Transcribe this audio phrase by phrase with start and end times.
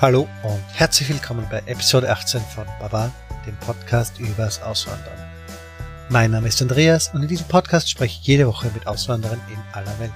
[0.00, 3.12] Hallo und herzlich willkommen bei Episode 18 von Baba,
[3.46, 5.30] dem Podcast übers Auswandern.
[6.08, 9.58] Mein Name ist Andreas und in diesem Podcast spreche ich jede Woche mit Auswanderern in
[9.74, 10.10] aller Welt.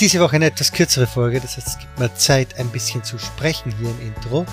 [0.00, 3.18] Diese Woche eine etwas kürzere Folge, das heißt, es gibt mir Zeit, ein bisschen zu
[3.18, 4.44] sprechen hier im Intro.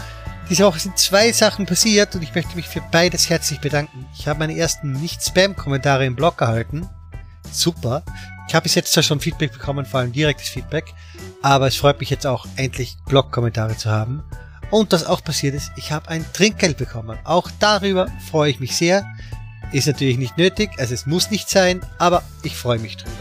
[0.49, 4.05] Diese Woche sind zwei Sachen passiert und ich möchte mich für beides herzlich bedanken.
[4.17, 6.87] Ich habe meine ersten Nicht-Spam-Kommentare im Blog erhalten.
[7.51, 8.01] Super.
[8.47, 10.93] Ich habe bis jetzt zwar schon Feedback bekommen, vor allem direktes Feedback,
[11.43, 14.23] aber es freut mich jetzt auch endlich Blog-Kommentare zu haben.
[14.71, 17.19] Und was auch passiert ist, ich habe ein Trinkgeld bekommen.
[17.25, 19.05] Auch darüber freue ich mich sehr.
[19.71, 23.11] Ist natürlich nicht nötig, also es muss nicht sein, aber ich freue mich drüber.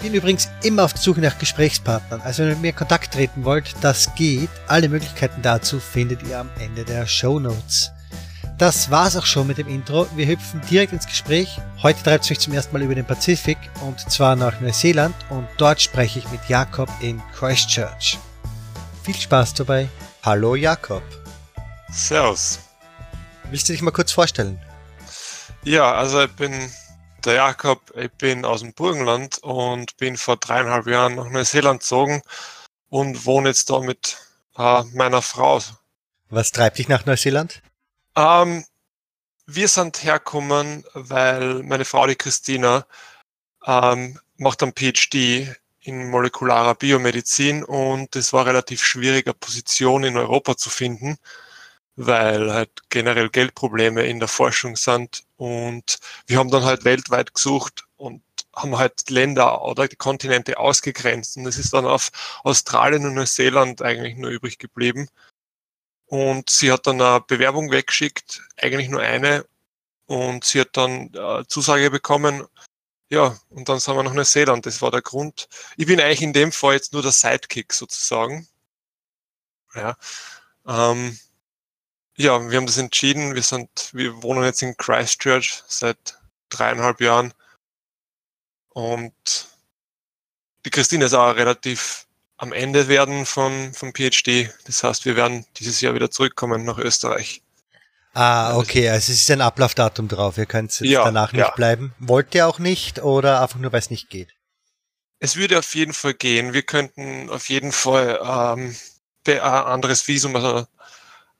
[0.00, 3.44] Bin übrigens immer auf der Suche nach Gesprächspartnern, also wenn ihr mit mir Kontakt treten
[3.44, 4.50] wollt, das geht.
[4.68, 7.93] Alle Möglichkeiten dazu findet ihr am Ende der Show Notes.
[8.58, 10.06] Das war's auch schon mit dem Intro.
[10.14, 11.58] Wir hüpfen direkt ins Gespräch.
[11.82, 15.48] Heute treibt es mich zum ersten Mal über den Pazifik und zwar nach Neuseeland und
[15.56, 18.16] dort spreche ich mit Jakob in Christchurch.
[19.02, 19.88] Viel Spaß dabei.
[20.22, 21.02] Hallo Jakob.
[21.90, 22.60] Servus.
[23.50, 24.62] Willst du dich mal kurz vorstellen?
[25.64, 26.70] Ja, also ich bin
[27.24, 32.22] der Jakob, ich bin aus dem Burgenland und bin vor dreieinhalb Jahren nach Neuseeland gezogen
[32.88, 34.16] und wohne jetzt da mit
[34.56, 35.60] äh, meiner Frau.
[36.30, 37.60] Was treibt dich nach Neuseeland?
[38.16, 38.64] Ähm,
[39.46, 42.86] wir sind hergekommen, weil meine Frau, die Christina,
[43.66, 50.16] ähm, macht einen PhD in molekularer Biomedizin und es war relativ schwierig, eine Position in
[50.16, 51.18] Europa zu finden,
[51.96, 57.84] weil halt generell Geldprobleme in der Forschung sind und wir haben dann halt weltweit gesucht
[57.96, 58.22] und
[58.56, 62.10] haben halt Länder oder die Kontinente ausgegrenzt und es ist dann auf
[62.44, 65.08] Australien und Neuseeland eigentlich nur übrig geblieben.
[66.06, 69.46] Und sie hat dann eine Bewerbung weggeschickt, eigentlich nur eine.
[70.06, 72.46] Und sie hat dann äh, Zusage bekommen.
[73.08, 74.66] Ja, und dann sind wir nach Neuseeland.
[74.66, 75.48] Das war der Grund.
[75.76, 78.48] Ich bin eigentlich in dem Fall jetzt nur der Sidekick sozusagen.
[79.74, 79.96] Ja.
[80.66, 81.18] Ähm,
[82.16, 83.34] ja, wir haben das entschieden.
[83.34, 87.34] Wir sind, wir wohnen jetzt in Christchurch seit dreieinhalb Jahren.
[88.70, 89.48] Und
[90.64, 92.06] die Christine ist auch relativ
[92.44, 94.50] am Ende werden vom, vom PhD.
[94.66, 97.42] Das heißt, wir werden dieses Jahr wieder zurückkommen nach Österreich.
[98.12, 100.38] Ah, okay, also es ist ein Ablaufdatum drauf.
[100.38, 101.50] Ihr könnt jetzt ja, danach nicht ja.
[101.50, 101.94] bleiben.
[101.98, 104.28] Wollt ihr auch nicht oder einfach nur, weil es nicht geht?
[105.18, 106.52] Es würde auf jeden Fall gehen.
[106.52, 108.76] Wir könnten auf jeden Fall ähm,
[109.26, 110.66] ein anderes Visum, also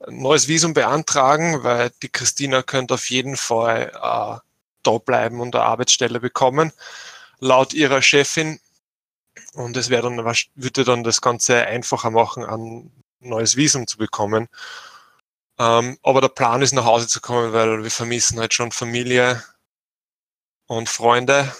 [0.05, 4.39] ein neues Visum beantragen, weil die Christina könnte auf jeden Fall äh,
[4.83, 6.73] da bleiben und eine Arbeitsstelle bekommen.
[7.39, 8.59] Laut ihrer Chefin
[9.55, 14.47] und es wäre dann, würde dann das Ganze einfacher machen, ein neues Visum zu bekommen.
[15.57, 19.43] Ähm, aber der Plan ist, nach Hause zu kommen, weil wir vermissen halt schon Familie
[20.67, 21.53] und Freunde.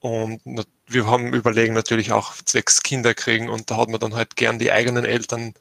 [0.00, 0.40] Und
[0.86, 4.58] wir haben überlegen natürlich auch zwecks Kinder kriegen und da hat man dann halt gern
[4.58, 5.54] die eigenen Eltern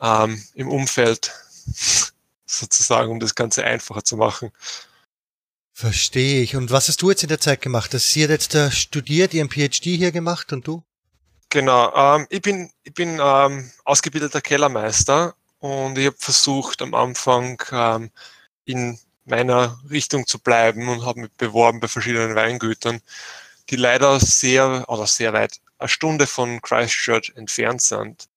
[0.00, 1.32] ähm, im Umfeld
[2.46, 4.52] sozusagen, um das Ganze einfacher zu machen.
[5.78, 6.56] Verstehe ich.
[6.56, 7.92] Und was hast du jetzt in der Zeit gemacht?
[7.92, 10.82] Das sie hat jetzt da studiert, ihren PhD hier gemacht und du?
[11.50, 11.94] Genau.
[11.94, 18.10] Ähm, ich bin, ich bin ähm, ausgebildeter Kellermeister und ich habe versucht am Anfang ähm,
[18.64, 23.02] in meiner Richtung zu bleiben und habe mich beworben bei verschiedenen Weingütern,
[23.68, 28.28] die leider sehr oder sehr weit eine Stunde von Christchurch entfernt sind.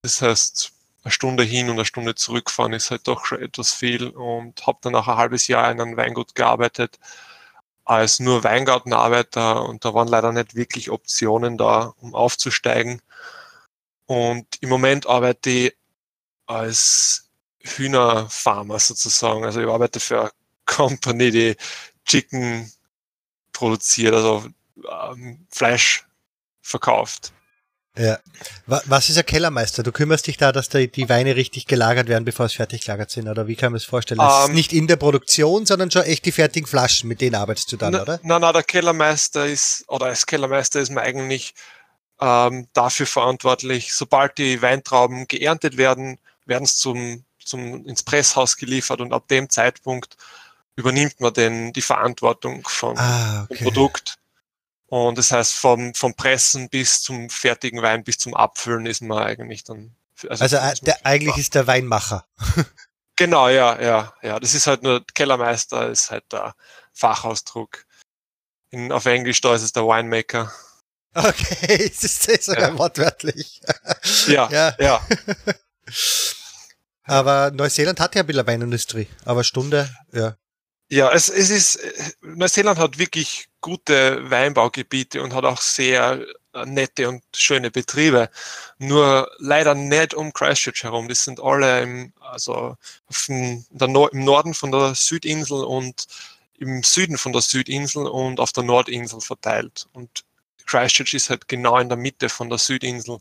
[0.00, 0.72] Das heißt,
[1.08, 4.78] eine Stunde hin und eine Stunde zurückfahren ist halt doch schon etwas viel und habe
[4.82, 6.98] dann auch ein halbes Jahr in einem Weingut gearbeitet
[7.86, 13.00] als nur Weingartenarbeiter und da waren leider nicht wirklich Optionen da, um aufzusteigen.
[14.06, 15.76] Und im Moment arbeite ich
[16.46, 17.30] als
[17.60, 19.44] Hühnerfarmer sozusagen.
[19.44, 20.30] Also ich arbeite für eine
[20.66, 21.56] Company, die
[22.04, 22.70] Chicken
[23.52, 24.46] produziert, also
[25.10, 26.06] ähm, Fleisch
[26.60, 27.32] verkauft.
[27.98, 28.18] Ja.
[28.66, 29.82] Was ist ein Kellermeister?
[29.82, 33.28] Du kümmerst dich da, dass die Weine richtig gelagert werden, bevor es fertig gelagert sind,
[33.28, 34.18] oder wie kann man es vorstellen?
[34.18, 37.20] Das um, ist ähm, nicht in der Produktion, sondern schon echt die fertigen Flaschen, mit
[37.20, 38.20] denen arbeitest du dann, na, oder?
[38.22, 41.54] Nein, nein, der Kellermeister ist, oder als Kellermeister ist man eigentlich
[42.20, 49.00] ähm, dafür verantwortlich, sobald die Weintrauben geerntet werden, werden es zum, zum, ins Presshaus geliefert
[49.00, 50.16] und ab dem Zeitpunkt
[50.76, 53.56] übernimmt man denn die Verantwortung von ah, okay.
[53.56, 54.18] dem Produkt
[54.88, 59.18] und das heißt, vom, vom Pressen bis zum fertigen Wein, bis zum Abfüllen ist man
[59.18, 59.94] eigentlich dann.
[60.28, 62.26] Also, also äh, der, eigentlich ist der Weinmacher.
[63.16, 64.40] genau, ja, ja, ja.
[64.40, 66.54] Das ist halt nur Kellermeister, ist halt der
[66.92, 67.84] Fachausdruck.
[68.70, 70.52] In, auf Englisch da ist es der Winemaker.
[71.14, 72.78] Okay, es ist, ist sogar ja.
[72.78, 73.60] wortwörtlich.
[74.26, 74.74] ja, ja.
[74.78, 75.06] ja.
[77.04, 80.36] aber Neuseeland hat ja ein bisschen Weinindustrie, aber Stunde, ja.
[80.90, 81.78] Ja, es, es ist,
[82.22, 86.24] Neuseeland hat wirklich gute Weinbaugebiete und hat auch sehr
[86.54, 88.30] äh, nette und schöne Betriebe.
[88.78, 91.08] Nur leider nicht um Christchurch herum.
[91.08, 92.76] Die sind alle im, also
[93.28, 93.66] im
[94.24, 96.06] Norden von der Südinsel und
[96.58, 99.88] im Süden von der Südinsel und auf der Nordinsel verteilt.
[99.92, 100.24] Und
[100.66, 103.18] Christchurch ist halt genau in der Mitte von der Südinsel.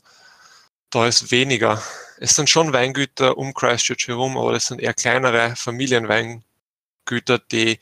[0.89, 1.81] Da ist weniger.
[2.19, 6.46] Es sind schon Weingüter um Christchurch herum, aber das sind eher kleinere Familienweingüter,
[7.51, 7.79] die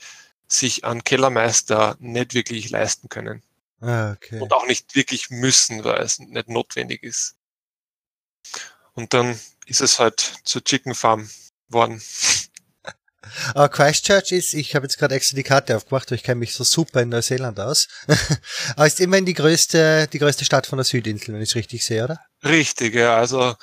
[0.47, 3.43] sich an Kellermeister nicht wirklich leisten können.
[3.81, 4.39] Ah, okay.
[4.39, 7.35] Und auch nicht wirklich müssen, weil es nicht notwendig ist.
[8.93, 11.29] Und dann ist es halt zur Chicken Farm
[11.67, 12.01] worden.
[13.53, 16.53] Aber Christchurch ist, ich habe jetzt gerade extra die Karte aufgemacht, weil ich kenne mich
[16.53, 17.87] so super in Neuseeland aus.
[18.75, 21.83] Aber ist immerhin die größte, die größte Stadt von der Südinsel, wenn ich es richtig
[21.83, 22.19] sehe, oder?
[22.43, 23.17] Richtig, ja.
[23.17, 23.55] Also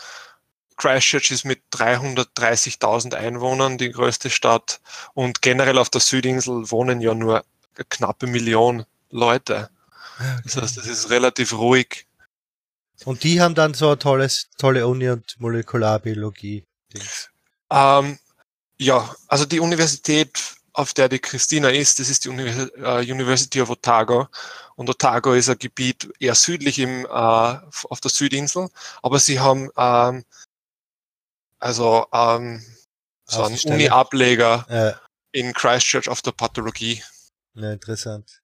[0.83, 4.81] Christchurch ist mit 330.000 Einwohnern die größte Stadt
[5.15, 7.45] und generell auf der Südinsel wohnen ja nur
[7.77, 9.71] eine knappe Million Leute.
[10.17, 10.41] Okay.
[10.43, 12.07] Das heißt, es ist relativ ruhig.
[13.05, 16.65] Und die haben dann so ein tolles, tolle Uni und Molekularbiologie.
[17.71, 18.19] Ähm,
[18.77, 23.71] ja, also die Universität, auf der die Christina ist, das ist die äh, University of
[23.71, 24.27] Otago.
[24.75, 28.69] Und Otago ist ein Gebiet eher südlich im, äh, auf der Südinsel,
[29.01, 30.25] aber sie haben ähm,
[31.63, 32.61] also ähm,
[33.25, 35.01] so einen Uni-Ableger ja.
[35.31, 37.03] in Christchurch auf der Pathologie.
[37.55, 38.43] Ja, interessant.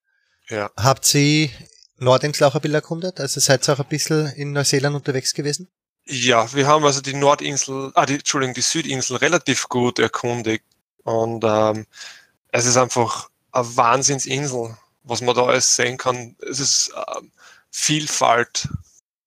[0.48, 0.70] Ja.
[0.76, 1.50] Habt ihr
[1.96, 3.20] Nordinsel auch ein bisschen erkundet?
[3.20, 5.68] Also seid ihr auch ein bisschen in Neuseeland unterwegs gewesen?
[6.06, 10.64] Ja, wir haben also die Nordinsel, ah, die, Entschuldigung, die Südinsel relativ gut erkundigt.
[11.02, 11.86] Und ähm,
[12.52, 16.36] es ist einfach eine Wahnsinnsinsel, was man da alles sehen kann.
[16.48, 17.32] Es ist ähm,
[17.70, 18.68] Vielfalt.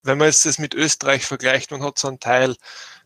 [0.01, 2.55] Wenn man jetzt das mit Österreich vergleicht, man hat so einen Teil,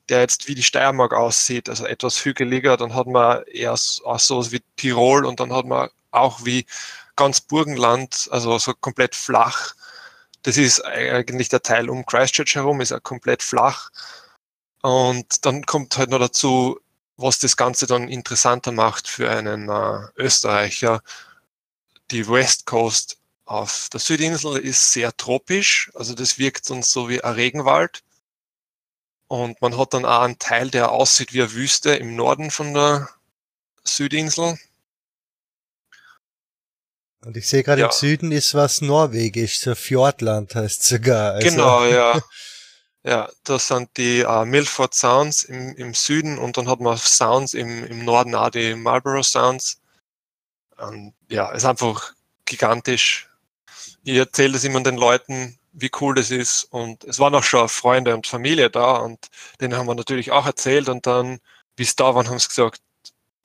[0.09, 4.51] der jetzt wie die Steiermark aussieht, also etwas hügeliger, dann hat man eher auch so
[4.51, 6.65] wie Tirol und dann hat man auch wie
[7.15, 9.73] ganz Burgenland, also so komplett flach.
[10.43, 13.89] Das ist eigentlich der Teil um Christchurch herum, ist ja komplett flach.
[14.81, 16.79] Und dann kommt halt noch dazu,
[17.17, 21.01] was das Ganze dann interessanter macht für einen äh, Österreicher.
[22.11, 27.23] Die West Coast auf der Südinsel ist sehr tropisch, also das wirkt uns so wie
[27.23, 28.03] ein Regenwald.
[29.27, 32.73] Und man hat dann auch einen Teil, der aussieht wie eine Wüste im Norden von
[32.73, 33.09] der
[33.83, 34.57] Südinsel.
[37.25, 37.87] Und ich sehe gerade ja.
[37.87, 41.33] im Süden ist was norwegisch, so Fjordland heißt sogar.
[41.33, 41.49] Also.
[41.49, 42.21] Genau, ja.
[43.03, 47.53] Ja, das sind die uh, Milford Sounds im, im Süden und dann hat man Sounds
[47.53, 49.79] im, im Norden auch die Marlborough Sounds.
[50.77, 52.13] Und ja, ist einfach
[52.45, 53.29] gigantisch.
[54.03, 56.63] Ich erzähle das immer den Leuten, wie cool das ist.
[56.65, 59.27] Und es waren auch schon Freunde und Familie da und
[59.59, 61.39] denen haben wir natürlich auch erzählt und dann,
[61.75, 62.81] wie es da waren, haben sie gesagt,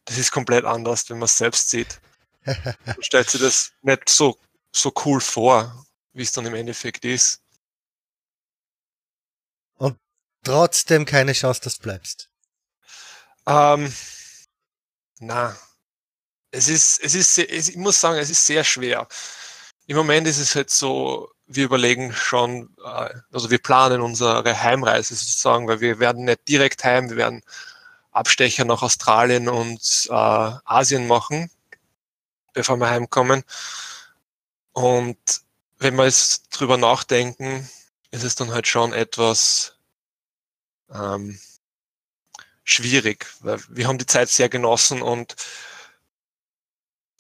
[0.05, 2.01] das ist komplett anders, wenn man es selbst sieht.
[2.45, 2.57] Man
[3.01, 4.39] stellt sich das nicht so,
[4.73, 7.43] so cool vor, wie es dann im Endeffekt ist.
[9.77, 9.99] Und
[10.45, 12.31] trotzdem keine Chance, dass du bleibst.
[13.47, 13.93] Ähm,
[15.19, 15.57] na,
[16.53, 19.07] es ist, es ist, ich muss sagen, es ist sehr schwer.
[19.87, 25.15] Im Moment ist es halt so, wir überlegen schon, äh, also wir planen unsere Heimreise
[25.15, 27.43] sozusagen, weil wir werden nicht direkt heim, wir werden
[28.13, 31.51] Abstecher nach Australien und äh, Asien machen,
[32.53, 33.43] bevor wir heimkommen.
[34.73, 35.19] Und
[35.79, 37.69] wenn wir jetzt drüber nachdenken,
[38.13, 39.77] ist es dann halt schon etwas
[40.93, 41.39] ähm,
[42.63, 45.35] schwierig, weil wir haben die Zeit sehr genossen und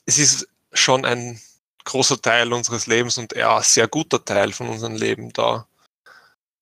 [0.06, 1.40] es ist schon ein
[1.84, 5.66] großer Teil unseres Lebens und eher ein sehr guter Teil von unserem Leben da.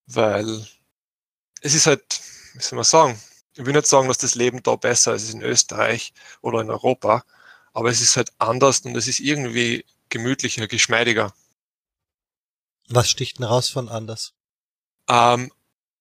[0.07, 0.67] Weil
[1.61, 2.21] es ist halt,
[2.55, 3.21] wie soll man sagen,
[3.55, 7.25] ich will nicht sagen, dass das Leben da besser ist in Österreich oder in Europa,
[7.73, 11.35] aber es ist halt anders und es ist irgendwie gemütlicher, geschmeidiger.
[12.89, 14.33] Was sticht denn raus von anders?
[15.09, 15.53] Ähm,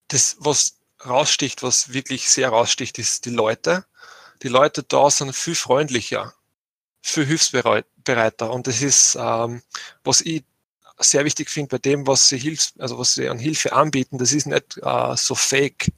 [0.08, 3.86] das, was raussticht, was wirklich sehr raussticht, ist die Leute.
[4.44, 6.34] Die Leute da sind viel freundlicher
[7.10, 8.52] viel hilfsbereiter.
[8.52, 9.62] Und das ist, ähm,
[10.04, 10.44] was ich
[11.00, 14.34] sehr wichtig finde bei dem, was sie hilfs also was sie an Hilfe anbieten, das
[14.34, 15.92] ist nicht äh, so fake.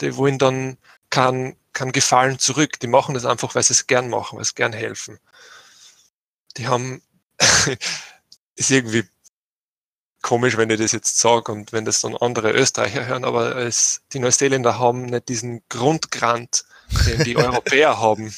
[0.00, 0.78] Die wollen dann
[1.10, 2.80] kein, kein Gefallen zurück.
[2.80, 5.18] Die machen das einfach, weil sie es gern machen, weil sie gern helfen.
[6.56, 7.02] Die haben,
[8.56, 9.04] ist irgendwie
[10.22, 14.02] komisch, wenn ich das jetzt sage und wenn das dann andere Österreicher hören, aber es,
[14.12, 16.64] die Neuseeländer haben nicht diesen Grundgrant,
[17.06, 18.34] den die Europäer haben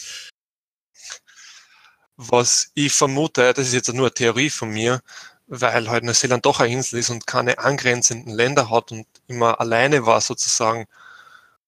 [2.18, 5.00] was ich vermute, das ist jetzt nur eine Theorie von mir,
[5.46, 10.04] weil halt Neuseeland doch eine Insel ist und keine angrenzenden Länder hat und immer alleine
[10.04, 10.87] war sozusagen.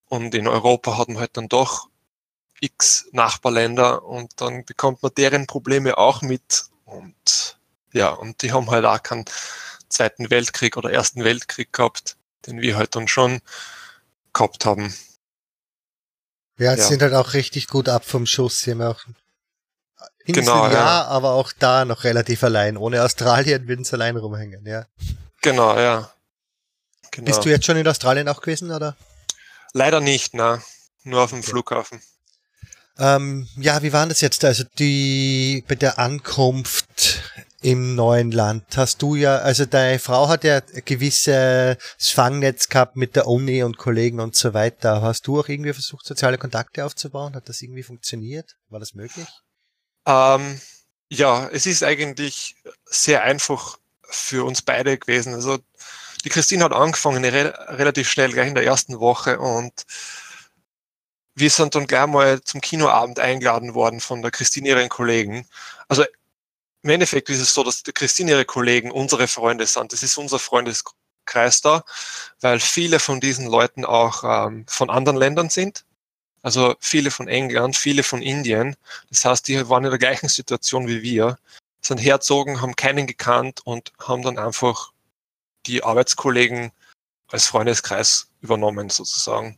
[0.09, 1.87] Und in Europa hat man halt dann doch
[2.59, 7.57] x Nachbarländer und dann bekommt man deren Probleme auch mit und
[7.93, 9.25] ja, und die haben halt auch keinen
[9.89, 13.39] Zweiten Weltkrieg oder Ersten Weltkrieg gehabt, den wir halt dann schon
[14.33, 14.93] gehabt haben.
[16.57, 16.87] Ja, sie ja.
[16.87, 18.59] sind halt auch richtig gut ab vom Schuss.
[18.59, 19.05] Sie haben auch
[20.25, 22.77] Insel genau, ja, ja, aber auch da noch relativ allein.
[22.77, 24.85] Ohne Australien würden sie allein rumhängen, ja.
[25.41, 26.11] Genau, ja.
[27.11, 27.25] Genau.
[27.25, 28.95] Bist du jetzt schon in Australien auch gewesen, oder?
[29.73, 30.61] Leider nicht, na.
[31.03, 31.49] Nur auf dem okay.
[31.49, 32.01] Flughafen.
[32.97, 34.45] Ähm, ja, wie war das jetzt?
[34.45, 37.21] Also die bei der Ankunft
[37.61, 43.15] im neuen Land hast du ja, also deine Frau hat ja gewisses Fangnetz gehabt mit
[43.15, 45.01] der Uni und Kollegen und so weiter.
[45.01, 47.35] Hast du auch irgendwie versucht, soziale Kontakte aufzubauen?
[47.35, 48.55] Hat das irgendwie funktioniert?
[48.69, 49.27] War das möglich?
[50.05, 50.59] Ähm,
[51.09, 52.55] ja, es ist eigentlich
[52.85, 55.33] sehr einfach für uns beide gewesen.
[55.33, 55.59] Also
[56.23, 59.85] die Christine hat angefangen re relativ schnell, gleich in der ersten Woche und
[61.35, 65.47] wir sind dann gleich mal zum Kinoabend eingeladen worden von der Christine ihren Kollegen.
[65.87, 66.05] Also
[66.83, 69.93] im Endeffekt ist es so, dass die Christine ihre Kollegen unsere Freunde sind.
[69.93, 71.83] Das ist unser Freundeskreis da,
[72.41, 75.85] weil viele von diesen Leuten auch ähm, von anderen Ländern sind.
[76.41, 78.75] Also viele von England, viele von Indien.
[79.09, 81.37] Das heißt, die waren in der gleichen Situation wie wir,
[81.81, 84.91] sind herzogen, haben keinen gekannt und haben dann einfach
[85.65, 86.71] die Arbeitskollegen
[87.27, 89.57] als Freundeskreis übernommen sozusagen.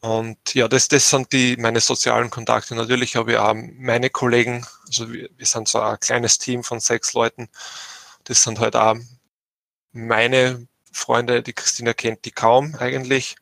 [0.00, 2.74] Und ja, das, das sind die meine sozialen Kontakte.
[2.74, 6.80] Natürlich habe ich auch meine Kollegen, also wir, wir sind so ein kleines Team von
[6.80, 7.48] sechs Leuten.
[8.24, 8.96] Das sind halt auch
[9.92, 13.36] meine Freunde, die Christina kennt die kaum eigentlich.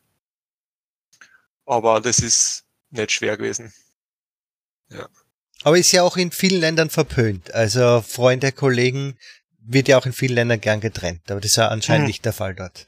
[1.65, 3.73] Aber das ist nicht schwer gewesen.
[4.89, 5.07] Ja.
[5.63, 7.53] Aber ist ja auch in vielen Ländern verpönt.
[7.53, 9.17] Also Freunde, Kollegen
[9.59, 11.29] wird ja auch in vielen Ländern gern getrennt.
[11.29, 12.07] Aber das ist ja anscheinend hm.
[12.07, 12.87] nicht der Fall dort.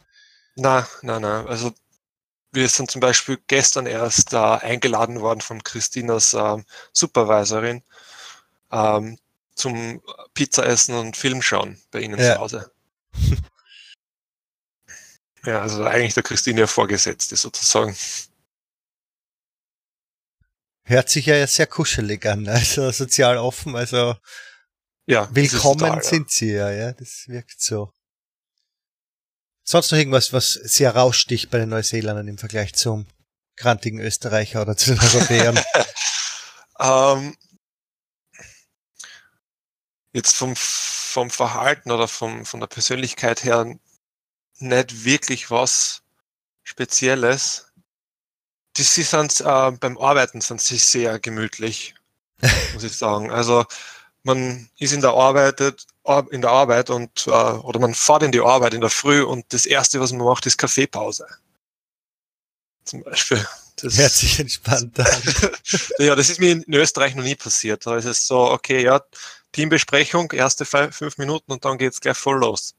[0.55, 1.45] Na, na, na.
[1.45, 1.73] Also
[2.51, 6.57] wir sind zum Beispiel gestern erst äh, eingeladen worden von Christinas äh,
[6.93, 7.83] Supervisorin
[8.71, 9.17] ähm,
[9.55, 10.01] zum
[10.33, 12.35] Pizza essen und Film schauen bei ihnen ja.
[12.35, 12.71] zu Hause.
[15.45, 17.95] ja, also eigentlich der Christine Vorgesetzte sozusagen.
[20.85, 24.15] Hört sich ja sehr kuschelig an, also sozial offen, also
[25.05, 26.37] ja, willkommen total, sind ja.
[26.37, 27.93] sie ja, ja, das wirkt so.
[29.65, 33.07] Sonst noch irgendwas, was sehr raussticht bei den Neuseeländern im Vergleich zum
[33.55, 35.59] grantigen Österreicher oder zu den Europäern?
[36.79, 37.37] ähm,
[40.11, 43.73] jetzt vom, vom Verhalten oder vom, von der Persönlichkeit her
[44.59, 46.03] nicht wirklich was
[46.63, 47.72] Spezielles.
[48.75, 51.95] Sie sind äh, beim Arbeiten sind sie sehr gemütlich,
[52.73, 53.31] muss ich sagen.
[53.31, 53.65] Also
[54.23, 55.61] man ist in der Arbeit,
[56.31, 59.45] in der Arbeit und äh, oder man fährt in die Arbeit in der Früh und
[59.53, 61.27] das erste, was man macht, ist Kaffeepause.
[62.85, 63.45] Zum Beispiel.
[63.77, 65.21] Das hört sich entspannt an.
[65.99, 67.85] ja, das ist mir in Österreich noch nie passiert.
[67.85, 69.01] Da ist es so, okay, ja,
[69.51, 72.75] Teambesprechung, erste fünf Minuten und dann geht's gleich voll los.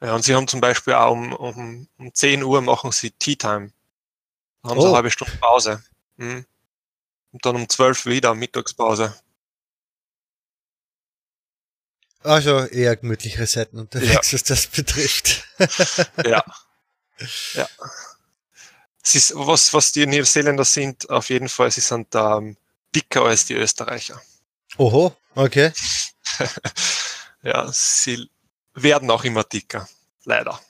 [0.00, 3.36] Ja, und sie haben zum Beispiel auch um, um, um 10 Uhr machen sie Tea
[3.36, 3.72] Time.
[4.62, 4.82] Da haben oh.
[4.82, 5.82] sie eine halbe Stunde Pause.
[6.16, 6.46] Mhm.
[7.32, 9.14] Und dann um 12 Uhr wieder Mittagspause.
[12.22, 14.34] Also eher gemütlichere Seiten unterwegs, ja.
[14.34, 15.44] was das betrifft.
[16.24, 16.44] ja.
[17.54, 17.68] Ja.
[19.02, 22.56] Es ist, was, was die Neuseeländer sind, auf jeden Fall, sie sind ähm,
[22.94, 24.20] dicker als die Österreicher.
[24.76, 25.72] Oho, okay.
[27.42, 28.30] ja, sie
[28.74, 29.88] werden auch immer dicker,
[30.24, 30.60] leider.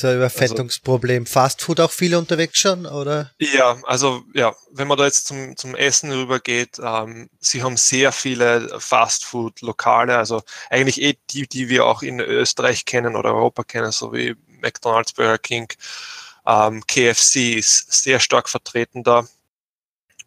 [0.00, 1.24] So ein Überfettungsproblem.
[1.24, 3.32] Also, Fastfood auch viele unterwegs schon, oder?
[3.38, 8.10] Ja, also ja, wenn man da jetzt zum, zum Essen rübergeht, ähm, sie haben sehr
[8.10, 13.92] viele Fastfood-Lokale, also eigentlich eh die, die wir auch in Österreich kennen oder Europa kennen,
[13.92, 15.68] so wie McDonald's, Burger King,
[16.46, 19.28] ähm, KFC ist sehr stark vertreten da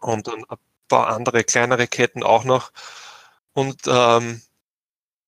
[0.02, 0.46] und ein
[0.88, 2.72] paar andere kleinere Ketten auch noch.
[3.54, 4.44] Und ähm,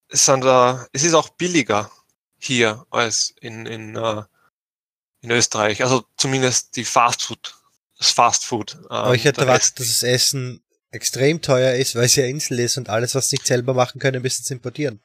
[0.08, 1.90] es, sind, äh, es ist auch billiger
[2.38, 4.22] hier als in, in, uh,
[5.26, 5.84] in Österreich.
[5.84, 7.56] Also zumindest die Fastfood,
[7.98, 8.76] das Fastfood.
[8.76, 12.60] Ähm, Aber ich hätte erwartet, dass das Essen extrem teuer ist, weil es ja Insel
[12.60, 15.02] ist und alles, was sie nicht selber machen können, müssen sie importieren.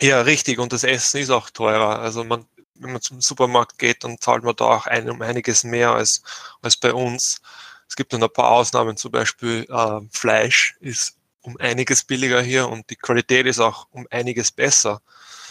[0.00, 0.58] Ja, richtig.
[0.58, 1.98] Und das Essen ist auch teurer.
[1.98, 5.64] Also man, wenn man zum Supermarkt geht, dann zahlt man da auch ein, um einiges
[5.64, 6.22] mehr als,
[6.62, 7.40] als bei uns.
[7.88, 12.68] Es gibt dann ein paar Ausnahmen, zum Beispiel äh, Fleisch ist um einiges billiger hier
[12.68, 15.00] und die Qualität ist auch um einiges besser.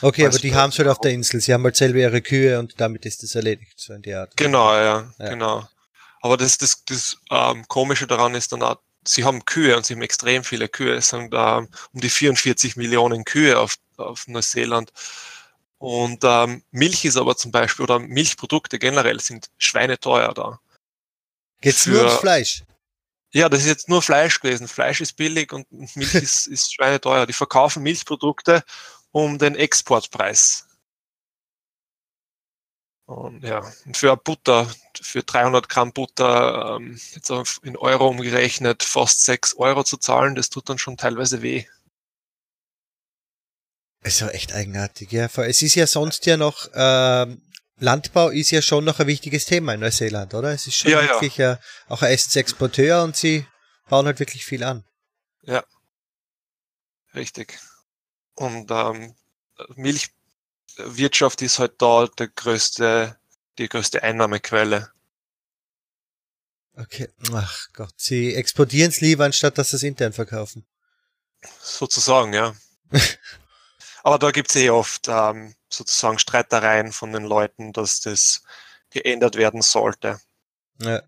[0.01, 1.41] Okay, aber die haben es halt auf der Insel.
[1.41, 4.35] Sie haben halt selber ihre Kühe und damit ist das erledigt, so in die Art.
[4.37, 5.29] Genau, ja, ja.
[5.29, 5.67] genau.
[6.21, 9.93] Aber das, das, das ähm, Komische daran ist dann auch, sie haben Kühe und sie
[9.93, 10.95] haben extrem viele Kühe.
[10.95, 14.91] Es sind ähm, um die 44 Millionen Kühe auf, auf Neuseeland.
[15.79, 20.59] Und ähm, Milch ist aber zum Beispiel, oder Milchprodukte generell sind schweineteuer da.
[21.61, 22.63] Geht's Für, nur ums Fleisch?
[23.31, 24.67] Ja, das ist jetzt nur Fleisch gewesen.
[24.67, 27.25] Fleisch ist billig und Milch ist, ist schweineteuer.
[27.25, 28.63] Die verkaufen Milchprodukte
[29.23, 30.67] um den Exportpreis.
[33.05, 33.61] Und ja,
[33.93, 34.69] für Butter,
[35.01, 37.31] für 300 Gramm Butter, ähm, jetzt
[37.63, 41.65] in Euro umgerechnet, fast 6 Euro zu zahlen, das tut dann schon teilweise weh.
[44.03, 45.25] ist ja echt eigenartig, ja.
[45.25, 47.41] Es ist ja sonst ja noch, ähm,
[47.77, 50.51] Landbau ist ja schon noch ein wichtiges Thema in Neuseeland, oder?
[50.51, 51.59] Es ist schon ja, wirklich ja.
[51.87, 53.45] auch ein Essensexporteur und sie
[53.89, 54.83] bauen halt wirklich viel an.
[55.43, 55.63] Ja,
[57.15, 57.57] richtig.
[58.37, 59.15] Und ähm,
[59.75, 63.17] Milchwirtschaft ist halt da der größte,
[63.57, 64.91] die größte Einnahmequelle.
[66.75, 70.67] Okay, ach Gott, sie exportieren es lieber, anstatt dass sie es intern verkaufen.
[71.59, 72.53] Sozusagen, ja.
[74.03, 78.43] Aber da gibt es eh oft ähm, sozusagen Streitereien von den Leuten, dass das
[78.91, 80.21] geändert werden sollte.
[80.79, 81.01] Ja.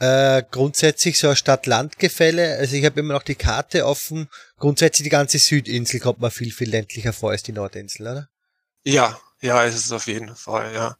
[0.00, 4.28] Äh, grundsätzlich so ein Stadt-Land-Gefälle, also ich habe immer noch die Karte offen.
[4.58, 8.28] Grundsätzlich die ganze Südinsel kommt mir viel, viel ländlicher vor als die Nordinsel, oder?
[8.84, 10.96] Ja, ja, ist es auf jeden Fall, ja.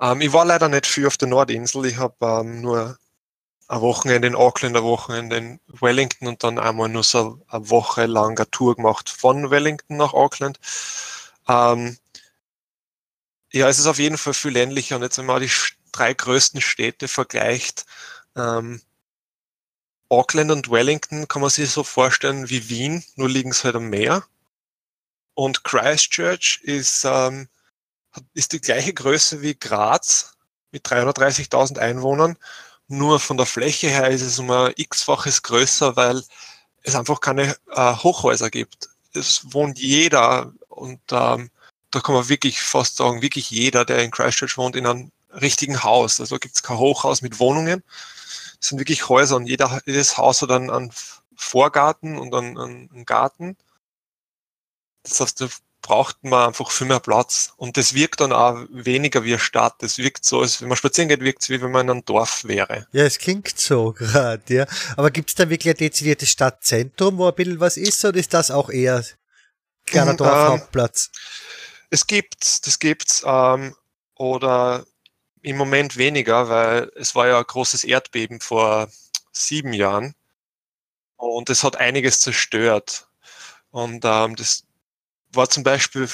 [0.00, 1.86] Ähm, ich war leider nicht viel auf der Nordinsel.
[1.86, 2.98] Ich habe ähm, nur
[3.68, 8.06] ein Wochenende in Auckland, ein Wochenende in Wellington und dann einmal nur so eine Woche
[8.06, 10.60] lang eine Tour gemacht von Wellington nach Auckland.
[11.48, 11.96] Ähm,
[13.52, 15.50] ja, es ist auf jeden Fall viel ländlicher und jetzt, wenn man die
[15.92, 17.86] drei größten Städte vergleicht,
[18.36, 18.80] ähm,
[20.08, 23.88] Auckland und Wellington kann man sich so vorstellen wie Wien, nur liegen sie halt am
[23.88, 24.24] Meer.
[25.34, 27.48] Und Christchurch ist, ähm,
[28.34, 30.36] ist die gleiche Größe wie Graz
[30.70, 32.36] mit 330.000 Einwohnern
[32.88, 36.22] nur von der Fläche her ist es um ein x-faches größer, weil
[36.82, 38.88] es einfach keine äh, Hochhäuser gibt.
[39.14, 41.50] Es wohnt jeder und ähm,
[41.90, 45.82] da kann man wirklich fast sagen, wirklich jeder, der in Christchurch wohnt, in einem richtigen
[45.82, 46.20] Haus.
[46.20, 47.82] Also gibt es kein Hochhaus mit Wohnungen.
[48.64, 50.92] Sind wirklich Häuser und jeder, jedes Haus hat einen, einen
[51.36, 53.56] Vorgarten und einen, einen Garten.
[55.02, 55.44] Das heißt,
[55.84, 57.52] braucht man einfach viel mehr Platz.
[57.58, 59.74] Und das wirkt dann auch weniger wie eine Stadt.
[59.80, 62.04] Das wirkt so, als wenn man spazieren geht, wirkt es wie wenn man in einem
[62.06, 62.86] Dorf wäre.
[62.92, 64.66] Ja, es klingt so gerade, ja.
[64.96, 68.32] Aber gibt es da wirklich ein dezidiertes Stadtzentrum, wo ein bisschen was ist, oder ist
[68.32, 69.04] das auch eher
[69.84, 71.10] kleiner hm, Dorfhauptplatz?
[71.12, 71.20] Ähm,
[71.90, 73.76] es gibt's, das gibt's, ähm,
[74.16, 74.86] oder
[75.44, 78.88] im Moment weniger, weil es war ja ein großes Erdbeben vor
[79.32, 80.14] sieben Jahren
[81.16, 83.08] und es hat einiges zerstört.
[83.70, 84.64] Und ähm, das,
[85.36, 86.08] war zum Beispiel,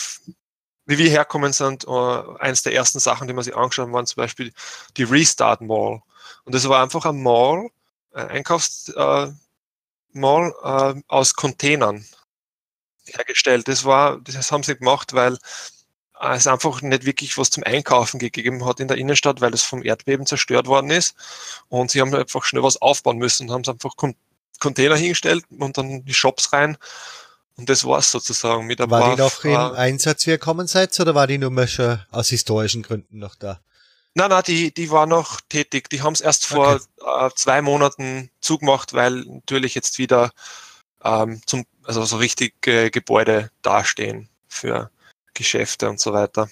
[0.86, 4.06] wie wir herkommen sind, uh, eins der ersten Sachen, die wir sich angeschaut haben, waren
[4.06, 4.52] zum Beispiel
[4.96, 6.02] die Restart Mall.
[6.44, 7.68] Und das war einfach ein Mall,
[8.12, 9.34] ein Einkaufsmall
[10.14, 12.04] äh, äh, aus Containern
[13.04, 13.68] hergestellt.
[13.68, 15.38] Das war, das haben sie gemacht, weil
[16.20, 19.82] es einfach nicht wirklich was zum Einkaufen gegeben hat in der Innenstadt, weil es vom
[19.82, 21.14] Erdbeben zerstört worden ist.
[21.68, 23.94] Und sie haben einfach schnell was aufbauen müssen und haben einfach
[24.58, 26.76] Container hingestellt und dann die Shops rein
[27.60, 30.66] und das war's sozusagen mit ein War paar die noch im Einsatz, wie ihr gekommen
[30.66, 33.60] seid, oder war die nur mehr schon aus historischen Gründen noch da?
[34.14, 35.90] Nein, nein, die, die war noch tätig.
[35.90, 37.26] Die haben es erst vor okay.
[37.26, 40.32] äh, zwei Monaten zugemacht, weil natürlich jetzt wieder
[41.04, 44.90] ähm, zum, also so richtig äh, Gebäude dastehen für
[45.40, 46.50] Geschäfte und so weiter.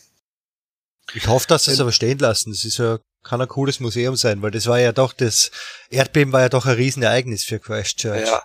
[1.14, 2.50] Ich hoffe, dass sie es aber stehen lassen.
[2.52, 5.50] Das ist ja, kann ein cooles Museum sein, weil das war ja doch, das
[5.90, 8.26] Erdbeben war ja doch ein Riesenereignis für Christchurch.
[8.26, 8.42] Ja,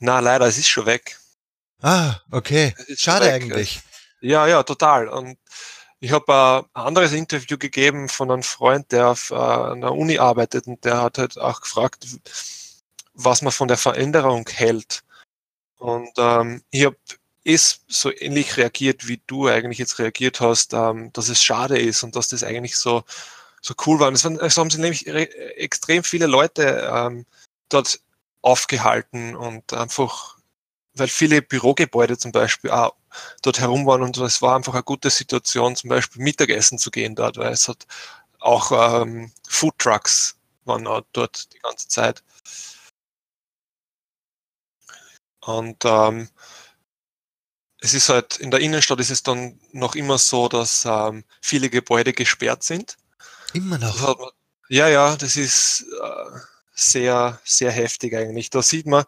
[0.00, 1.18] na leider, es ist schon weg.
[1.80, 2.74] Ah, okay.
[2.96, 3.80] Schade eigentlich.
[4.20, 5.08] Ja, ja, total.
[5.08, 5.38] Und
[6.00, 10.18] ich habe äh, ein anderes Interview gegeben von einem Freund, der auf äh, einer Uni
[10.18, 12.06] arbeitet und der hat halt auch gefragt,
[13.14, 15.02] was man von der Veränderung hält.
[15.78, 16.96] Und ähm, ich habe
[17.46, 22.02] ist so ähnlich reagiert, wie du eigentlich jetzt reagiert hast, ähm, dass es schade ist
[22.02, 23.04] und dass das eigentlich so,
[23.62, 24.10] so cool war.
[24.12, 27.24] Es, waren, es haben sich nämlich extrem viele Leute ähm,
[27.68, 28.00] dort
[28.42, 30.36] aufgehalten und einfach
[30.96, 32.94] weil viele Bürogebäude zum Beispiel auch
[33.42, 37.14] dort herum waren und es war einfach eine gute Situation, zum Beispiel Mittagessen zu gehen
[37.14, 37.86] dort, weil es hat
[38.40, 42.22] auch ähm, Food Trucks waren auch dort die ganze Zeit.
[45.40, 46.28] Und ähm,
[47.80, 51.68] es ist halt, in der Innenstadt ist es dann noch immer so, dass ähm, viele
[51.70, 52.96] Gebäude gesperrt sind.
[53.52, 54.32] Immer noch?
[54.68, 56.38] Ja, ja, das ist äh,
[56.74, 58.50] sehr, sehr heftig eigentlich.
[58.50, 59.04] Da sieht man,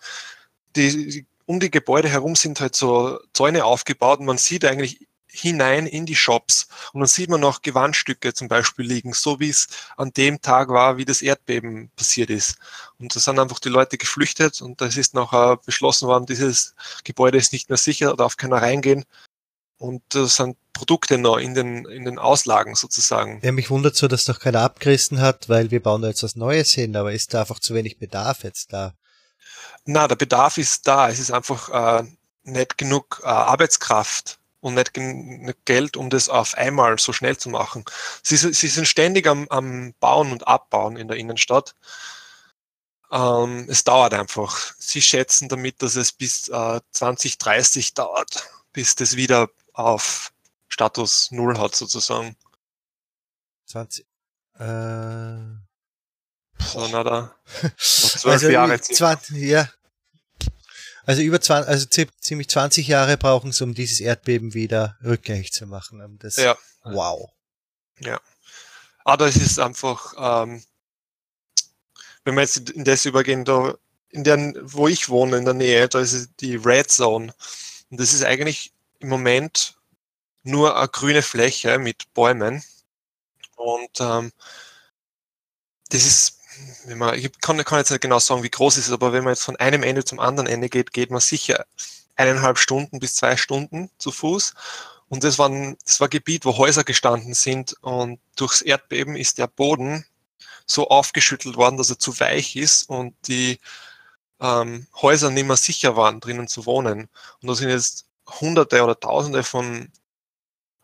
[0.77, 5.09] die, die um die Gebäude herum sind halt so Zäune aufgebaut und man sieht eigentlich
[5.31, 9.51] hinein in die Shops und dann sieht man noch Gewandstücke zum Beispiel liegen, so wie
[9.51, 12.57] es an dem Tag war, wie das Erdbeben passiert ist.
[12.99, 17.39] Und da sind einfach die Leute geflüchtet und das ist noch beschlossen worden, dieses Gebäude
[17.39, 19.05] ist nicht mehr sicher, darf keiner reingehen.
[19.79, 23.41] und da sind Produkte noch in den, in den Auslagen sozusagen.
[23.43, 26.37] Ja, mich wundert so, dass doch keiner abgerissen hat, weil wir bauen da jetzt was
[26.37, 28.95] Neues hin, aber ist da einfach zu wenig Bedarf jetzt da?
[29.85, 31.09] Na, der Bedarf ist da.
[31.09, 32.05] Es ist einfach äh,
[32.45, 37.49] nicht genug äh, Arbeitskraft und nicht genug Geld, um das auf einmal so schnell zu
[37.49, 37.85] machen.
[38.23, 41.75] Sie, sie sind ständig am, am Bauen und Abbauen in der Innenstadt.
[43.11, 44.75] Ähm, es dauert einfach.
[44.79, 50.33] Sie schätzen damit, dass es bis äh, 2030 dauert, bis das wieder auf
[50.69, 52.37] Status Null hat, sozusagen.
[53.67, 54.05] 20.
[54.59, 54.65] Äh,
[56.61, 57.35] so, na da.
[57.79, 58.81] Zwölf also, Jahre.
[58.81, 59.69] 20, ja.
[61.09, 61.87] Also über 20, also
[62.21, 66.19] ziemlich 20 Jahre brauchen sie, um dieses Erdbeben wieder rückgängig zu machen.
[66.19, 66.55] Das, ja.
[66.85, 67.31] Wow.
[67.99, 68.21] Ja.
[69.07, 70.13] Aber es ist einfach,
[70.45, 70.63] ähm,
[72.25, 73.79] wenn wir jetzt in das übergehen, da
[74.11, 77.35] in der, wo ich wohne, in der Nähe, da ist die Red Zone.
[77.89, 79.79] Und das ist eigentlich im Moment
[80.43, 82.63] nur eine grüne Fläche mit Bäumen.
[83.57, 84.31] Und ähm,
[85.89, 86.38] das ist,
[86.85, 89.25] wenn man, ich kann, kann jetzt nicht genau sagen, wie groß es ist, aber wenn
[89.25, 91.67] man jetzt von einem Ende zum anderen Ende geht, geht man sicher
[92.17, 94.55] eineinhalb Stunden bis zwei Stunden zu Fuß.
[95.09, 99.39] Und das war, ein, das war Gebiet, wo Häuser gestanden sind und durchs Erdbeben ist
[99.39, 100.05] der Boden
[100.67, 103.59] so aufgeschüttelt worden, dass er zu weich ist und die
[104.41, 107.09] ähm, Häuser nicht mehr sicher waren, drinnen zu wohnen.
[107.41, 108.07] Und da sind jetzt
[108.41, 109.91] Hunderte oder Tausende von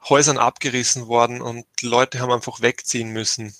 [0.09, 3.55] Häusern abgerissen worden und die Leute haben einfach wegziehen müssen.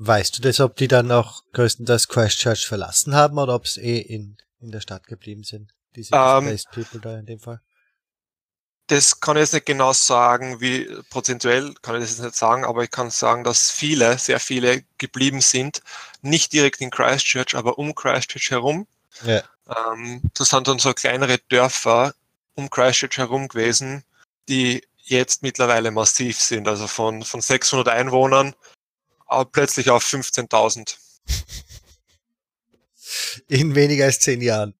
[0.00, 3.98] Weißt du das, ob die dann auch größtenteils Christchurch verlassen haben oder ob es eh
[3.98, 5.74] in, in der Stadt geblieben sind?
[5.96, 7.60] Diese um, ähm, People da in dem Fall?
[8.86, 12.64] Das kann ich jetzt nicht genau sagen, wie prozentuell kann ich das jetzt nicht sagen,
[12.64, 15.82] aber ich kann sagen, dass viele, sehr viele geblieben sind,
[16.22, 18.86] nicht direkt in Christchurch, aber um Christchurch herum.
[19.24, 19.42] Ja.
[19.66, 22.14] Ähm, das sind dann so kleinere Dörfer
[22.54, 24.04] um Christchurch herum gewesen,
[24.48, 28.54] die jetzt mittlerweile massiv sind, also von, von 600 Einwohnern
[29.52, 30.96] plötzlich auf 15.000.
[33.48, 34.74] In weniger als zehn Jahren.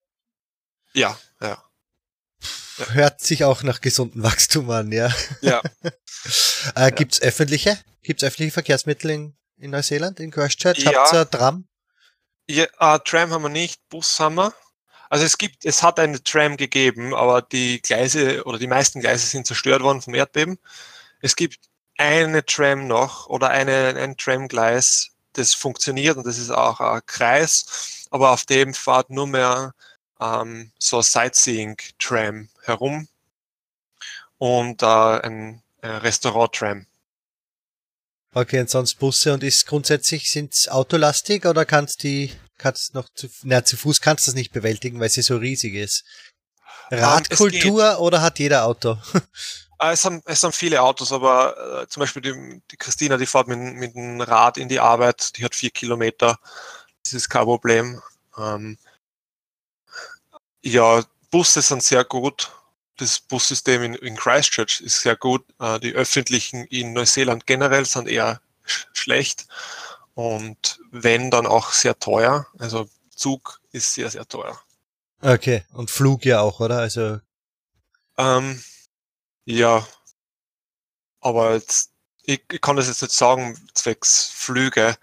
[0.93, 1.63] Ja, ja.
[2.79, 2.89] ja.
[2.91, 5.13] Hört sich auch nach gesundem Wachstum an, ja.
[5.41, 5.63] Ja.
[6.75, 7.27] äh, gibt's ja.
[7.27, 7.79] öffentliche?
[8.03, 10.79] Gibt's öffentliche Verkehrsmittel in, in Neuseeland, in Christchurch?
[10.79, 10.93] Ja.
[10.93, 11.69] Habt ihr Tram?
[12.49, 14.55] Ja, äh, Tram haben wir nicht, Bus haben wir.
[15.11, 19.27] Also es gibt, es hat eine Tram gegeben, aber die Gleise oder die meisten Gleise
[19.27, 20.59] sind zerstört worden vom Erdbeben.
[21.21, 21.59] Es gibt
[21.99, 28.07] eine Tram noch oder eine, ein Tramgleis, das funktioniert und das ist auch ein Kreis,
[28.11, 29.75] aber auf dem fährt nur mehr
[30.21, 33.09] ähm, so Sightseeing-Tram herum
[34.39, 36.87] und äh, ein äh, Restaurant-Tram.
[38.35, 43.29] Okay, und sonst Busse und ist grundsätzlich sind's autolastig oder kannst die kannst noch zu
[43.43, 46.05] na zu Fuß kannst du das nicht bewältigen, weil sie so riesig ist.
[46.91, 48.99] Ähm, Radkultur oder hat jeder Auto?
[49.79, 53.27] Ah, es haben, es haben viele Autos, aber äh, zum Beispiel die, die Christina, die
[53.27, 56.39] fährt mit, mit dem Rad in die Arbeit, die hat vier Kilometer.
[57.05, 58.03] Das ist kein Problem.
[58.37, 58.77] Ähm,
[60.63, 62.51] ja, Busse sind sehr gut.
[62.97, 65.45] Das Bussystem in, in Christchurch ist sehr gut.
[65.61, 69.47] Äh, die öffentlichen in Neuseeland generell sind eher sch schlecht.
[70.15, 72.49] Und wenn, dann auch sehr teuer.
[72.59, 74.61] Also Zug ist sehr, sehr teuer.
[75.21, 76.79] Okay, und Flug ja auch, oder?
[76.79, 77.21] Also.
[78.17, 78.61] Ähm,
[79.49, 79.87] ja.
[81.21, 81.91] Aber jetzt,
[82.23, 84.97] ich, ich kann das jetzt nicht sagen, zwecks Flüge.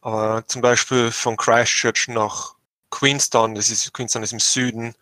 [0.00, 2.54] Aber zum Beispiel von Christchurch nach
[2.90, 4.94] Queenstown, das ist, Queenstown ist im Süden,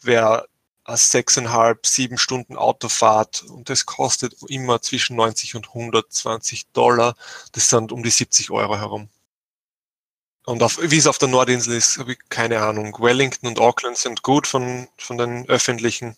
[0.00, 0.48] wäre
[0.88, 7.14] sechseinhalb, sieben Stunden Autofahrt und das kostet immer zwischen 90 und 120 Dollar.
[7.52, 9.10] Das sind um die 70 Euro herum.
[10.46, 12.96] Und auf, wie es auf der Nordinsel ist, habe ich keine Ahnung.
[13.00, 16.16] Wellington und Auckland sind gut von, von den öffentlichen.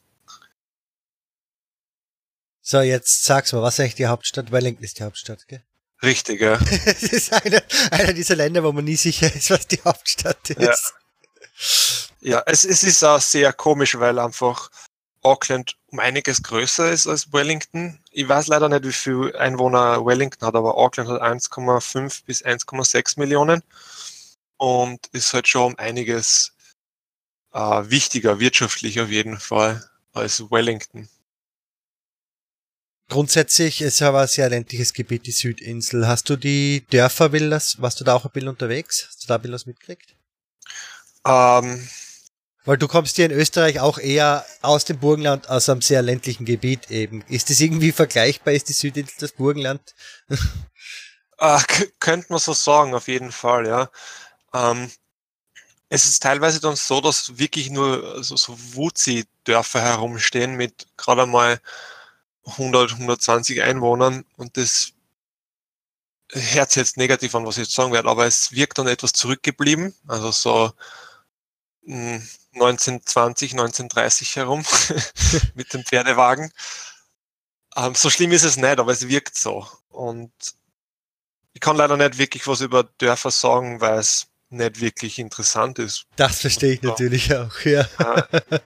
[2.71, 4.53] So, jetzt sag's mal, was ist eigentlich die Hauptstadt?
[4.53, 5.61] Wellington ist die Hauptstadt, gell?
[6.05, 6.57] Richtig, ja.
[6.87, 10.93] Es ist einer, einer dieser Länder, wo man nie sicher ist, was die Hauptstadt ist.
[12.21, 12.37] Ja.
[12.37, 14.71] Ja, es, es ist auch sehr komisch, weil einfach
[15.21, 17.99] Auckland um einiges größer ist als Wellington.
[18.13, 23.19] Ich weiß leider nicht, wie viel Einwohner Wellington hat, aber Auckland hat 1,5 bis 1,6
[23.19, 23.65] Millionen
[24.59, 26.53] und ist halt schon um einiges
[27.53, 27.59] äh,
[27.91, 31.09] wichtiger, wirtschaftlich auf jeden Fall, als Wellington.
[33.11, 36.07] Grundsätzlich ist aber ein sehr ländliches Gebiet, die Südinsel.
[36.07, 39.05] Hast du die Dörfer, will das, warst du da auch ein bisschen unterwegs?
[39.09, 40.15] Hast du da ein bisschen was mitgekriegt?
[41.27, 41.89] Ähm,
[42.65, 46.45] weil du kommst hier in Österreich auch eher aus dem Burgenland, aus einem sehr ländlichen
[46.45, 47.23] Gebiet eben.
[47.23, 48.55] Ist das irgendwie vergleichbar?
[48.55, 49.81] Ist die Südinsel das Burgenland?
[51.39, 51.59] äh,
[51.99, 53.91] könnte man so sagen, auf jeden Fall, ja.
[54.55, 54.89] Ähm,
[55.89, 61.61] es ist teilweise dann so, dass wirklich nur also so Wutzi-Dörfer herumstehen mit gerade mal
[62.51, 64.93] 100, 120 Einwohnern und das
[66.33, 69.95] sich jetzt negativ an, was ich jetzt sagen werde, aber es wirkt dann etwas zurückgeblieben,
[70.07, 70.73] also so
[71.87, 74.65] 1920, hm, 1930 herum
[75.55, 76.53] mit dem Pferdewagen.
[77.77, 79.67] Ähm, so schlimm ist es nicht, aber es wirkt so.
[79.89, 80.33] Und
[81.53, 86.05] ich kann leider nicht wirklich was über Dörfer sagen, weil es nicht wirklich interessant ist.
[86.17, 87.89] Das verstehe ich natürlich auch, ja.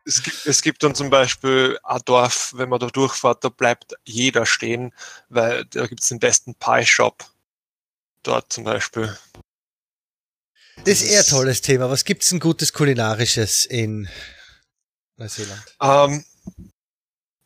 [0.04, 3.94] es, gibt, es gibt dann zum Beispiel ein Dorf, wenn man da durchfährt, da bleibt
[4.04, 4.92] jeder stehen,
[5.28, 7.24] weil da gibt es den besten Pie-Shop
[8.22, 9.16] dort zum Beispiel.
[10.78, 11.88] Das ist eher ein tolles Thema.
[11.88, 14.08] Was gibt es denn Gutes Kulinarisches in
[15.16, 15.62] Neuseeland?
[15.80, 16.24] Ähm,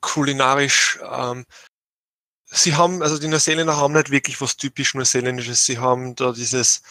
[0.01, 1.45] kulinarisch, ähm,
[2.47, 5.67] sie haben, also die Neuseeländer haben nicht wirklich was typisch Neuseeländisches.
[5.67, 6.83] Sie haben da dieses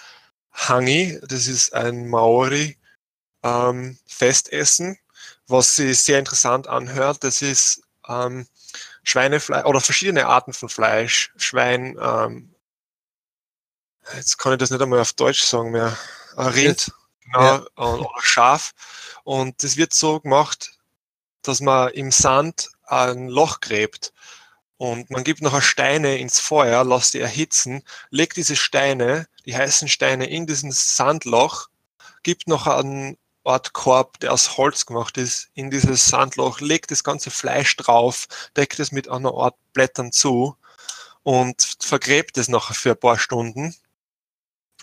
[0.58, 2.78] Hangi, das ist ein Maori
[3.44, 4.98] ähm, Festessen,
[5.48, 7.24] was sich sehr interessant anhört.
[7.24, 8.48] Das ist ähm,
[9.04, 12.54] Schweinefleisch oder verschiedene Arten von Fleisch, Schwein, ähm,
[14.16, 15.98] jetzt kann ich das nicht einmal auf Deutsch sagen mehr,
[16.36, 16.92] Rind,
[17.24, 17.66] genau, ja.
[17.76, 18.74] oder Schaf.
[19.24, 20.72] Und das wird so gemacht,
[21.42, 24.14] dass man im Sand ein Loch gräbt
[24.78, 29.88] und man gibt nachher Steine ins Feuer, lässt die erhitzen, legt diese Steine, die heißen
[29.88, 31.68] Steine in diesen Sandloch,
[32.24, 37.04] gibt noch einen Art Korb, der aus Holz gemacht ist, in dieses Sandloch, legt das
[37.04, 40.56] ganze Fleisch drauf, deckt es mit einer Art Blättern zu
[41.24, 43.76] und vergräbt es nachher für ein paar Stunden.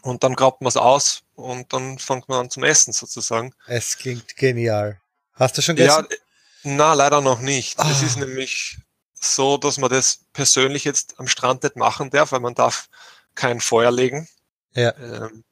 [0.02, 3.54] Und dann grabt man es aus und dann fängt man an zum Essen sozusagen.
[3.66, 5.00] Es klingt genial.
[5.34, 6.06] Hast du schon gegessen?
[6.10, 6.16] Ja,
[6.64, 7.78] na, leider noch nicht.
[7.78, 8.20] Es ist ah.
[8.20, 8.78] nämlich
[9.24, 12.88] so, dass man das persönlich jetzt am Strand nicht machen darf, weil man darf
[13.34, 14.28] kein Feuer legen.
[14.74, 14.94] Ja.
[14.98, 15.44] Ähm,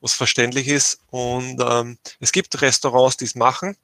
[0.00, 1.00] was verständlich ist.
[1.10, 3.76] Und ähm, es gibt Restaurants, die es machen,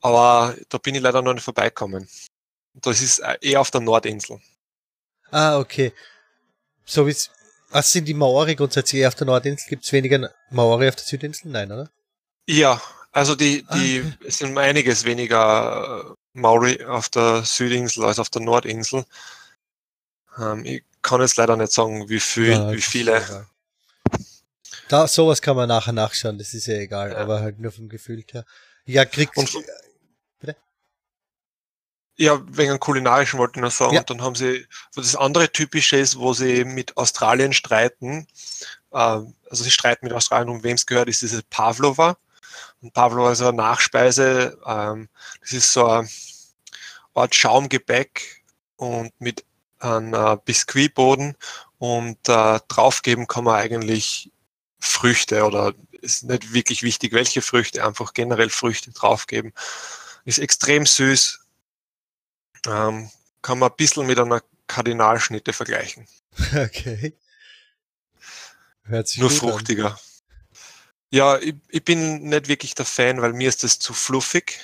[0.00, 2.08] aber da bin ich leider noch nicht vorbeikommen.
[2.74, 4.40] Das ist äh, eher auf der Nordinsel.
[5.30, 5.92] Ah, okay.
[6.84, 7.16] So wie
[7.70, 9.68] was sind die Maori grundsätzlich eher auf der Nordinsel?
[9.68, 11.50] Gibt es weniger Maori auf der Südinsel?
[11.50, 11.90] Nein, oder?
[12.46, 14.30] Ja, also die, die ah, okay.
[14.30, 19.04] sind einiges weniger äh, Maori auf der Südinsel als auf der Nordinsel.
[20.38, 23.46] Ähm, ich kann jetzt leider nicht sagen, wie viel, ja, wie viele.
[24.88, 27.18] Da, sowas kann man nachher nachschauen, das ist ja egal, ja.
[27.18, 28.44] aber halt nur vom Gefühl her.
[28.84, 29.36] Ja, kriegt.
[29.36, 29.50] Und,
[30.40, 30.56] bitte?
[32.16, 33.94] Ja, wegen kulinarischen wollte ich noch sagen.
[33.94, 34.00] Ja.
[34.00, 38.26] Und dann haben sie, das andere typische ist, wo sie mit Australien streiten,
[38.90, 42.16] äh, also sie streiten mit Australien, um wem es gehört, ist diese Pavlova.
[42.92, 45.08] Pavlova ist eine Nachspeise, ähm,
[45.40, 46.08] das ist so eine
[47.14, 48.44] Art Schaumgebäck
[48.76, 49.44] und mit
[49.78, 51.36] einem Biskuitboden
[51.78, 54.32] und äh, draufgeben kann man eigentlich
[54.78, 59.52] Früchte oder ist nicht wirklich wichtig, welche Früchte, einfach generell Früchte draufgeben.
[60.24, 61.40] Ist extrem süß,
[62.66, 63.10] ähm,
[63.42, 66.06] kann man ein bisschen mit einer Kardinalschnitte vergleichen.
[66.54, 67.16] Okay.
[69.16, 69.92] Nur fruchtiger.
[69.92, 69.98] An.
[71.14, 74.58] Ja, ich, ich bin nicht wirklich der Fan, weil mir ist das zu fluffig.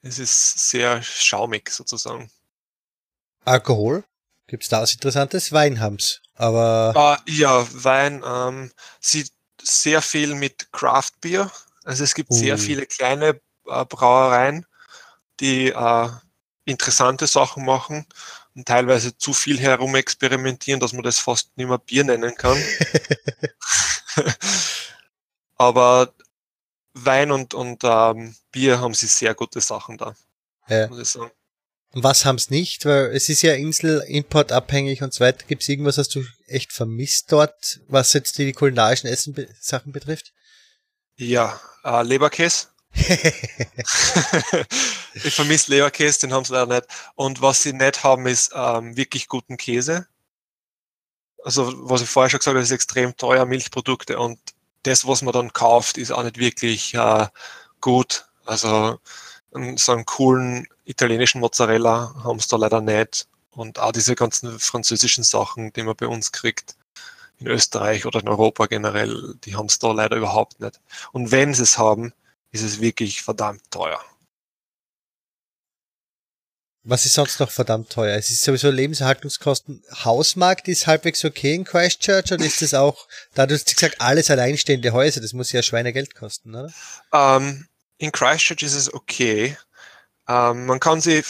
[0.00, 2.30] Es ist sehr schaumig sozusagen.
[3.44, 4.04] Alkohol?
[4.46, 5.52] Gibt's da was Interessantes?
[5.52, 6.94] Wein haben's, aber.
[6.96, 8.24] Uh, ja, Wein.
[8.26, 11.52] Ähm, sieht sehr viel mit Craft Beer.
[11.84, 12.34] Also es gibt uh.
[12.34, 14.64] sehr viele kleine äh, Brauereien,
[15.38, 16.08] die äh,
[16.64, 18.06] interessante Sachen machen
[18.54, 22.56] und teilweise zu viel herum experimentieren, dass man das fast nicht mehr Bier nennen kann.
[25.64, 26.12] Aber
[26.94, 30.14] Wein und, und ähm, Bier haben sie sehr gute Sachen da,
[30.68, 30.86] ja.
[30.88, 31.32] muss ich sagen.
[31.90, 32.84] Und was haben es nicht?
[32.84, 35.44] Weil es ist ja Insel importabhängig und so weiter.
[35.46, 40.32] Gibt es irgendwas, was du echt vermisst dort, was jetzt die kulinarischen Essen Sachen betrifft?
[41.16, 42.66] Ja, äh, Leberkäse.
[45.14, 46.86] ich vermisse Leberkäse, den haben sie leider nicht.
[47.14, 50.08] Und was sie nicht haben, ist ähm, wirklich guten Käse.
[51.44, 54.40] Also, was ich vorher schon gesagt habe, ist extrem teuer, Milchprodukte und
[54.84, 57.26] das, was man dann kauft, ist auch nicht wirklich äh,
[57.80, 58.26] gut.
[58.46, 58.98] Also
[59.76, 63.28] so einen coolen italienischen Mozzarella haben sie da leider nicht.
[63.50, 66.76] Und auch diese ganzen französischen Sachen, die man bei uns kriegt,
[67.38, 70.80] in Österreich oder in Europa generell, die haben es da leider überhaupt nicht.
[71.12, 72.12] Und wenn sie es haben,
[72.52, 74.00] ist es wirklich verdammt teuer.
[76.86, 78.16] Was ist sonst noch verdammt teuer?
[78.16, 79.82] Es ist sowieso Lebenserhaltungskosten.
[80.04, 84.92] Hausmarkt ist halbwegs okay in Christchurch oder ist das auch, da du gesagt, alles alleinstehende
[84.92, 86.70] Häuser, das muss ja Schweinegeld kosten, oder?
[87.12, 87.66] Ähm,
[87.96, 89.56] in Christchurch ist es okay.
[90.28, 91.22] Ähm, man kann sie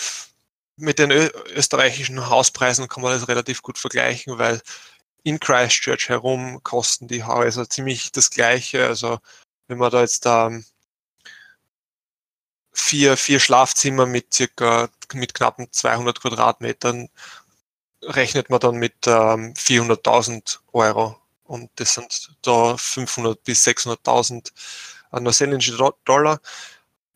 [0.76, 4.60] mit den österreichischen Hauspreisen kann man das relativ gut vergleichen, weil
[5.22, 8.86] in Christchurch herum kosten die Häuser ziemlich das gleiche.
[8.86, 9.18] Also
[9.68, 10.64] wenn man da jetzt ähm,
[12.74, 17.08] vier, vier Schlafzimmer mit circa, mit knappen 200 Quadratmetern
[18.02, 21.16] rechnet man dann mit ähm, 400.000 Euro.
[21.44, 24.52] Und das sind da 500 bis 600.000
[25.12, 26.40] neuseeländische Dollar.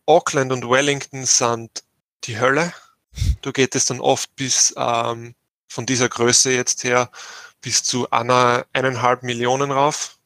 [0.07, 1.83] Auckland und Wellington sind
[2.25, 2.73] die Hölle.
[3.43, 5.35] Da geht es dann oft bis ähm,
[5.67, 7.11] von dieser Größe jetzt her
[7.61, 10.19] bis zu einer, eineinhalb Millionen rauf.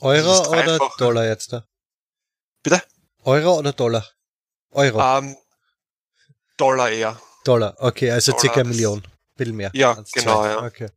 [0.00, 1.66] Euro oder Dollar jetzt da?
[2.62, 2.82] Bitte?
[3.26, 4.06] Euro oder Dollar?
[4.70, 5.00] Euro.
[5.00, 5.36] Ähm,
[6.56, 7.20] Dollar eher.
[7.44, 9.02] Dollar, okay, also Dollar, circa eine Million.
[9.34, 9.70] Bisschen mehr.
[9.74, 10.48] Ja, genau, zwei.
[10.50, 10.62] ja.
[10.64, 10.88] Okay.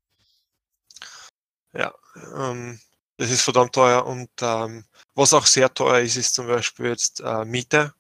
[1.74, 1.94] Ja,
[2.36, 2.80] ähm,
[3.18, 4.06] das ist verdammt teuer.
[4.06, 7.94] Und ähm, was auch sehr teuer ist, ist zum Beispiel jetzt äh, Miete.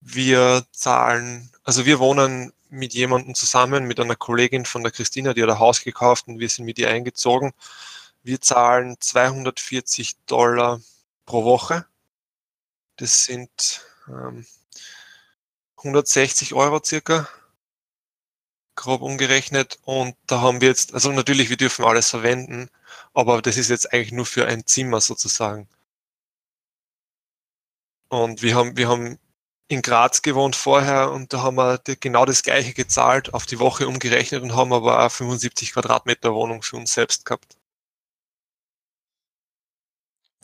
[0.00, 5.42] Wir zahlen, also wir wohnen mit jemandem zusammen, mit einer Kollegin von der Christina, die
[5.42, 7.54] hat ein Haus gekauft und wir sind mit ihr eingezogen.
[8.22, 10.80] Wir zahlen 240 Dollar
[11.24, 11.86] pro Woche.
[12.96, 14.46] Das sind ähm,
[15.78, 17.28] 160 Euro circa,
[18.76, 19.78] grob umgerechnet.
[19.84, 22.70] Und da haben wir jetzt, also natürlich, wir dürfen alles verwenden,
[23.14, 25.68] aber das ist jetzt eigentlich nur für ein Zimmer sozusagen.
[28.08, 29.18] Und wir haben, wir haben
[29.68, 33.88] in Graz gewohnt vorher und da haben wir genau das gleiche gezahlt, auf die Woche
[33.88, 37.55] umgerechnet und haben aber auch 75 Quadratmeter Wohnung für uns selbst gehabt.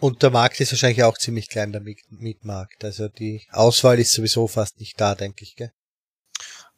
[0.02, 2.82] Und der Markt ist wahrscheinlich auch ziemlich klein, der Mietmarkt.
[2.82, 5.72] Also die Auswahl ist sowieso fast nicht da, denke ich, gell?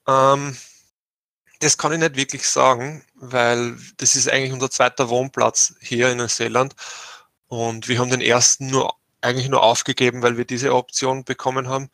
[0.07, 0.55] Ähm,
[1.59, 6.19] das kann ich nicht wirklich sagen, weil das ist eigentlich unser zweiter Wohnplatz hier in
[6.19, 6.75] Neuseeland.
[7.47, 11.89] Und wir haben den ersten nur eigentlich nur aufgegeben, weil wir diese Option bekommen haben.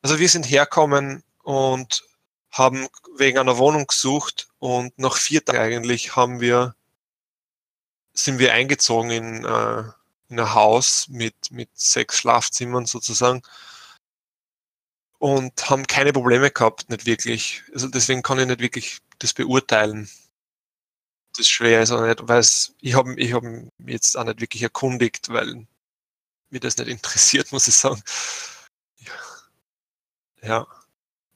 [0.00, 2.04] Also wir sind herkommen und
[2.52, 2.88] haben
[3.18, 6.74] wegen einer Wohnung gesucht und nach vier Tagen eigentlich haben wir
[8.14, 9.82] sind wir eingezogen in, äh,
[10.30, 13.42] ein Haus mit, mit sechs Schlafzimmern sozusagen
[15.18, 17.62] und haben keine Probleme gehabt, nicht wirklich.
[17.74, 20.08] Also deswegen kann ich nicht wirklich das beurteilen.
[21.32, 22.44] Das ist schwer ist auch nicht, weil
[22.80, 23.44] ich habe ich hab
[23.86, 25.66] jetzt auch nicht wirklich erkundigt, weil
[26.50, 28.02] mir das nicht interessiert, muss ich sagen.
[30.42, 30.66] Ja,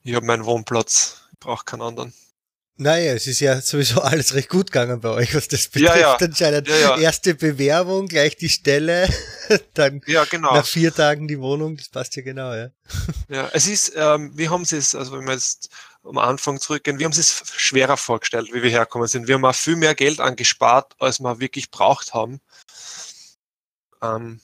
[0.03, 2.13] ich habe meinen Wohnplatz, ich brauche keinen anderen.
[2.77, 5.95] Naja, es ist ja sowieso alles recht gut gegangen bei euch, was das betrifft.
[5.95, 6.15] Ja, ja.
[6.15, 6.97] Anscheinend ja, ja.
[6.97, 9.07] erste Bewerbung, gleich die Stelle,
[9.73, 10.53] dann ja, genau.
[10.53, 12.69] nach vier Tagen die Wohnung, das passt ja genau, ja.
[13.29, 15.69] Ja, es ist, ähm, wir haben es, also wenn wir jetzt
[16.03, 19.27] am Anfang zurückgehen, wir haben es schwerer vorgestellt, wie wir herkommen sind.
[19.27, 22.41] Wir haben auch viel mehr Geld angespart, als wir wirklich braucht haben.
[24.03, 24.41] Ähm,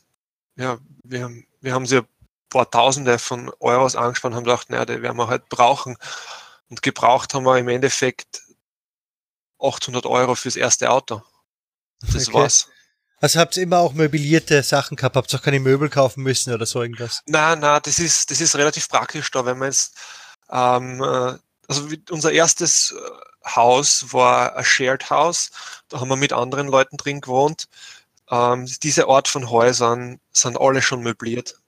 [0.56, 2.02] ja, wir haben, wir haben sie
[2.52, 5.98] paar Tausende von Euros angespart und haben gedacht, naja, die werden wir halt brauchen.
[6.71, 8.43] Und gebraucht haben wir im Endeffekt
[9.60, 11.21] 800 Euro fürs erste Auto.
[11.99, 12.34] Das okay.
[12.34, 12.69] war's.
[13.19, 15.17] Also habt ihr immer auch möblierte Sachen gehabt?
[15.17, 17.23] Habt ihr auch keine Möbel kaufen müssen oder so irgendwas?
[17.25, 19.95] Nein, nein, das ist, das ist relativ praktisch da, wenn man jetzt,
[20.49, 25.51] ähm, äh, also unser erstes äh, Haus war ein Shared House.
[25.89, 27.67] Da haben wir mit anderen Leuten drin gewohnt.
[28.29, 31.60] Ähm, diese Art von Häusern sind alle schon möbliert.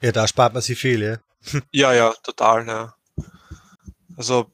[0.00, 1.60] Ja, da spart man sich viel, ja.
[1.70, 2.94] ja, ja, total, ja.
[4.16, 4.50] Also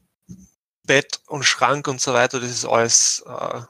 [0.83, 3.61] Bett und Schrank und so weiter, das ist alles äh,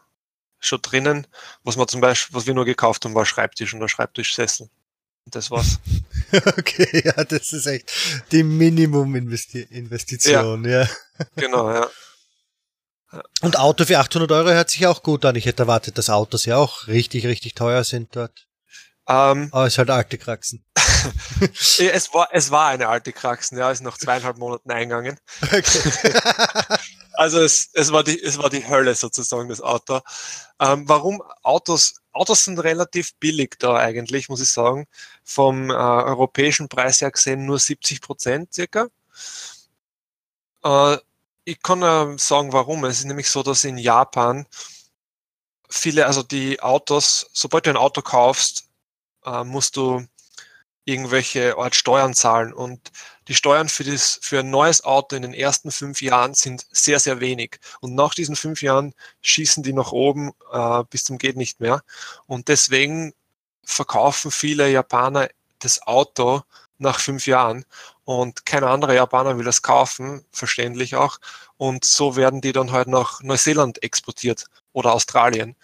[0.60, 1.27] schon drinnen.
[1.63, 4.69] Was wir zum Beispiel, was wir nur gekauft haben, war Schreibtisch und der Schreibtischsessel.
[5.25, 5.79] Und das war's.
[6.57, 7.89] okay, ja, das ist echt
[8.31, 10.81] die Minimum-Investition, ja.
[10.81, 10.89] ja.
[11.36, 11.88] genau, ja.
[13.41, 15.38] Und Auto für 800 Euro hört sich auch gut an.
[15.38, 18.46] Ich hätte erwartet, dass Autos ja auch richtig, richtig teuer sind dort.
[19.08, 20.63] Ähm, Aber es ist halt alte Kraxen.
[21.52, 25.17] es, war, es war eine alte Kraxen, ja, ist nach zweieinhalb Monaten eingegangen.
[25.41, 26.13] Okay.
[27.13, 30.02] also es, es, war die, es war die Hölle sozusagen, das Auto.
[30.60, 32.02] Ähm, warum Autos?
[32.12, 34.88] Autos sind relativ billig da eigentlich, muss ich sagen.
[35.24, 38.88] Vom äh, europäischen Preis her gesehen nur 70 Prozent circa.
[40.63, 40.98] Äh,
[41.45, 42.84] ich kann äh, sagen, warum.
[42.86, 44.47] Es ist nämlich so, dass in Japan
[45.70, 48.68] viele, also die Autos, sobald du ein Auto kaufst,
[49.28, 50.07] äh, musst du
[50.88, 52.53] irgendwelche Art Steuern zahlen.
[52.53, 52.91] Und
[53.28, 56.99] die Steuern für, das, für ein neues Auto in den ersten fünf Jahren sind sehr,
[56.99, 57.59] sehr wenig.
[57.82, 61.84] Und nach diesen fünf Jahren schießen die nach oben äh, bis zum geht nicht mehr.
[62.25, 63.13] Und deswegen
[63.63, 65.28] verkaufen viele Japaner
[65.59, 66.43] das Auto
[66.78, 67.65] nach fünf Jahren.
[68.05, 71.19] Und kein anderer Japaner will das kaufen, verständlich auch.
[71.57, 75.57] Und so werden die dann halt nach Neuseeland exportiert oder Australien.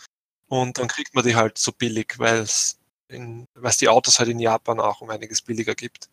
[0.48, 2.78] Und dann kriegt man die halt so billig, weil es
[3.14, 6.10] in, was die Autos halt in Japan auch um einiges billiger gibt.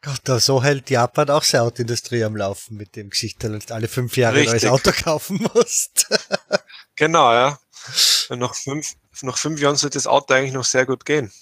[0.00, 3.88] Gott, so hält Japan auch seine Autoindustrie am Laufen mit dem Geschichte, dass du alle
[3.88, 6.08] fünf Jahre ein neues Auto kaufen musst.
[6.96, 7.58] genau, ja.
[8.30, 11.32] nach, fünf, nach fünf Jahren sollte das Auto eigentlich noch sehr gut gehen.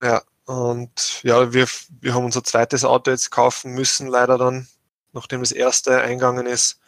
[0.00, 1.66] Ja, und ja, wir,
[2.00, 4.68] wir haben unser zweites Auto jetzt kaufen müssen, leider dann,
[5.12, 6.78] nachdem das erste eingegangen ist.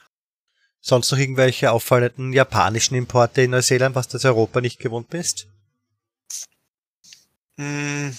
[0.80, 5.49] Sonst noch irgendwelche auffallenden japanischen Importe in Neuseeland, was du aus Europa nicht gewohnt bist?
[7.60, 8.16] Hm,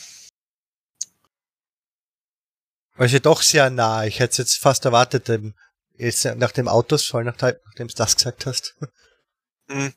[2.96, 4.06] Also doch sehr nah.
[4.06, 5.28] Ich hätte es jetzt fast erwartet,
[5.98, 8.76] jetzt nach dem Autosfall, nachdem du das gesagt hast.
[9.68, 9.94] hm.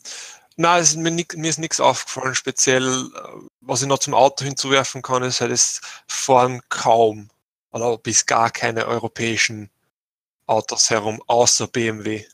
[0.57, 4.14] Na, es ist mir, nick- mir ist nichts aufgefallen, speziell, äh, was ich noch zum
[4.14, 7.28] Auto hinzuwerfen kann, ist halt, es fahren kaum
[7.72, 9.68] oder bis gar keine europäischen
[10.47, 12.24] Autos herum, außer BMW.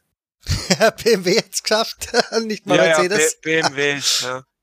[1.03, 2.09] BMW jetzt geschafft,
[2.43, 3.41] nicht mal Mercedes.
[3.41, 4.45] B- BMW, ja.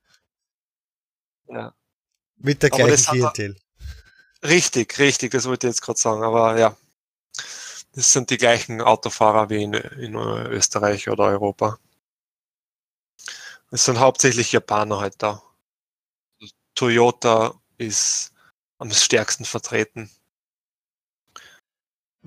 [1.50, 1.74] Ja.
[2.38, 3.62] Mit der gleichen hat er- Klientel.
[4.44, 6.78] Richtig, richtig, das wollte ich jetzt gerade sagen, aber ja.
[7.94, 11.80] Das sind die gleichen Autofahrer wie in, in Österreich oder Europa.
[13.72, 15.42] Es sind hauptsächlich Japaner halt da.
[16.76, 18.32] Toyota ist
[18.78, 20.10] am stärksten vertreten.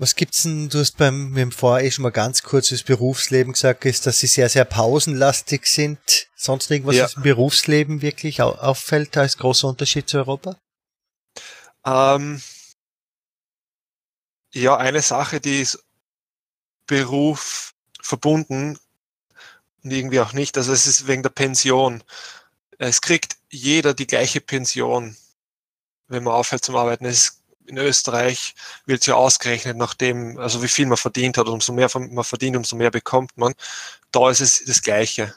[0.01, 2.82] Was gibt's denn, du hast beim, mit dem Vorher eh schon mal ganz kurz das
[2.82, 5.98] Berufsleben gesagt, ist, dass sie sehr, sehr pausenlastig sind.
[6.34, 7.05] Sonst irgendwas, Ja.
[7.05, 10.57] was im Berufsleben wirklich au auffällt als großer Unterschied zu Europa?
[11.84, 12.40] Ähm,
[14.55, 15.84] ja, eine Sache, die ist
[16.86, 18.78] Beruf verbunden
[19.84, 20.57] und irgendwie auch nicht.
[20.57, 22.03] Also es ist wegen der Pension.
[22.78, 25.14] Es kriegt jeder die gleiche Pension,
[26.09, 27.05] wenn man aufhört zum Arbeiten.
[27.05, 27.39] Es ist,
[27.71, 28.55] in Österreich
[28.85, 31.49] wird ja ausgerechnet nach dem, also wie viel man verdient hat.
[31.49, 33.55] Umso mehr man verdient, umso mehr bekommt man.
[34.11, 35.35] Da ist es das Gleiche.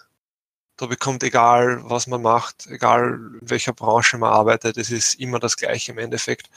[0.77, 5.39] Da bekommt egal, was man macht, egal in welcher Branche man arbeitet, es ist immer
[5.39, 6.49] das Gleiche im Endeffekt.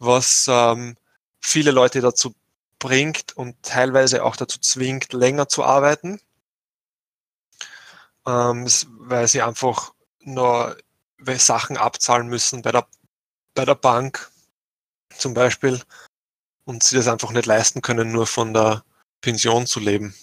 [0.00, 0.96] Was ähm,
[1.40, 2.34] viele Leute dazu
[2.80, 6.20] bringt und teilweise auch dazu zwingt, länger zu arbeiten,
[8.26, 8.66] ähm,
[8.98, 10.76] weil sie einfach nur
[11.36, 12.88] Sachen abzahlen müssen bei der,
[13.54, 14.31] bei der Bank
[15.18, 15.80] zum Beispiel
[16.64, 18.84] und sie das einfach nicht leisten können, nur von der
[19.20, 20.14] Pension zu leben.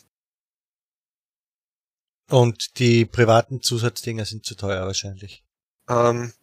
[2.29, 5.43] Und die privaten Zusatzdinger sind zu teuer wahrscheinlich.
[5.89, 6.33] Ähm,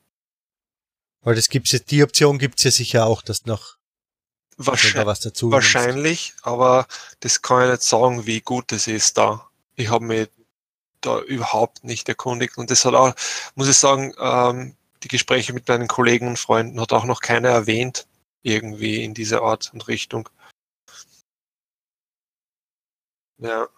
[1.22, 3.76] Weil das gibt's ja, die Option gibt's ja sicher auch, dass noch
[4.78, 5.53] wenn da wahrscheinlich, was dazu nimmst.
[5.53, 6.86] wahrscheinlich, aber
[7.20, 9.49] das kann ich nicht sagen, wie gut es ist da.
[9.74, 10.28] Ich habe mich
[11.03, 13.14] da überhaupt nicht erkundigt und das hat auch,
[13.55, 17.51] muss ich sagen, ähm, die Gespräche mit meinen Kollegen und Freunden hat auch noch keiner
[17.51, 18.07] erwähnt,
[18.47, 20.28] irgendwie in dieser Art und Richtung.
[23.38, 23.68] Ja.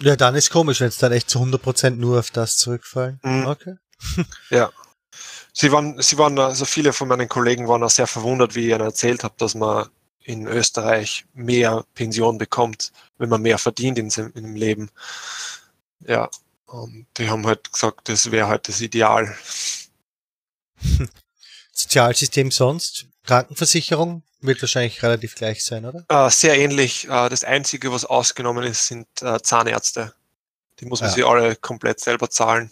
[0.00, 3.18] Ja, dann ist komisch, wenn es dann echt zu 100% nur auf das zurückfallen.
[3.22, 3.46] Mhm.
[3.46, 3.76] Okay.
[5.58, 8.72] Sie waren, sie waren, also viele von meinen Kollegen waren auch sehr verwundert, wie ich
[8.72, 9.88] ihnen erzählt habe, dass man
[10.22, 14.90] in Österreich mehr Pension bekommt, wenn man mehr verdient in, seinem- im Leben.
[16.00, 16.28] Ja,
[16.66, 19.34] und die haben halt gesagt, das wäre halt das Ideal.
[21.72, 23.06] Sozialsystem sonst?
[23.26, 26.04] Krankenversicherung wird wahrscheinlich relativ gleich sein, oder?
[26.08, 27.06] Äh, sehr ähnlich.
[27.08, 30.14] Äh, das Einzige, was ausgenommen ist, sind äh, Zahnärzte.
[30.80, 31.14] Die muss man Ja.
[31.14, 32.70] sich alle komplett selber zahlen.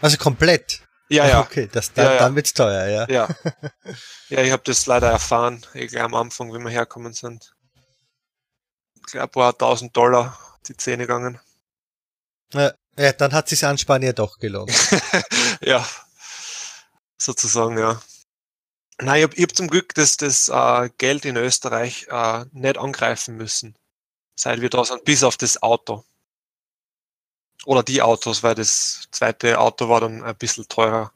[0.00, 0.82] Also komplett.
[1.08, 1.40] Ja, ja.
[1.48, 2.18] Okay, das, dann, Ja, ja.
[2.18, 3.08] dann wird's teuer, ja.
[3.08, 3.28] Ja,
[4.28, 7.54] ja ich habe das leider erfahren, eh gleich am Anfang, wie wir herkommen sind.
[8.96, 11.40] Ich glaube, ein paar tausend Dollar die Zähne gegangen.
[12.52, 14.70] Ja, ja, dann hat sich Anspann ja doch gelohnt.
[15.62, 15.86] ja,
[17.16, 18.00] sozusagen, ja.
[19.00, 23.36] Nein, ich habe hab zum Glück das, das äh, Geld in Österreich äh, nicht angreifen
[23.36, 23.76] müssen,
[24.34, 26.04] seit wir da sind, bis auf das Auto.
[27.64, 31.12] Oder die Autos, weil das zweite Auto war dann ein bisschen teurer.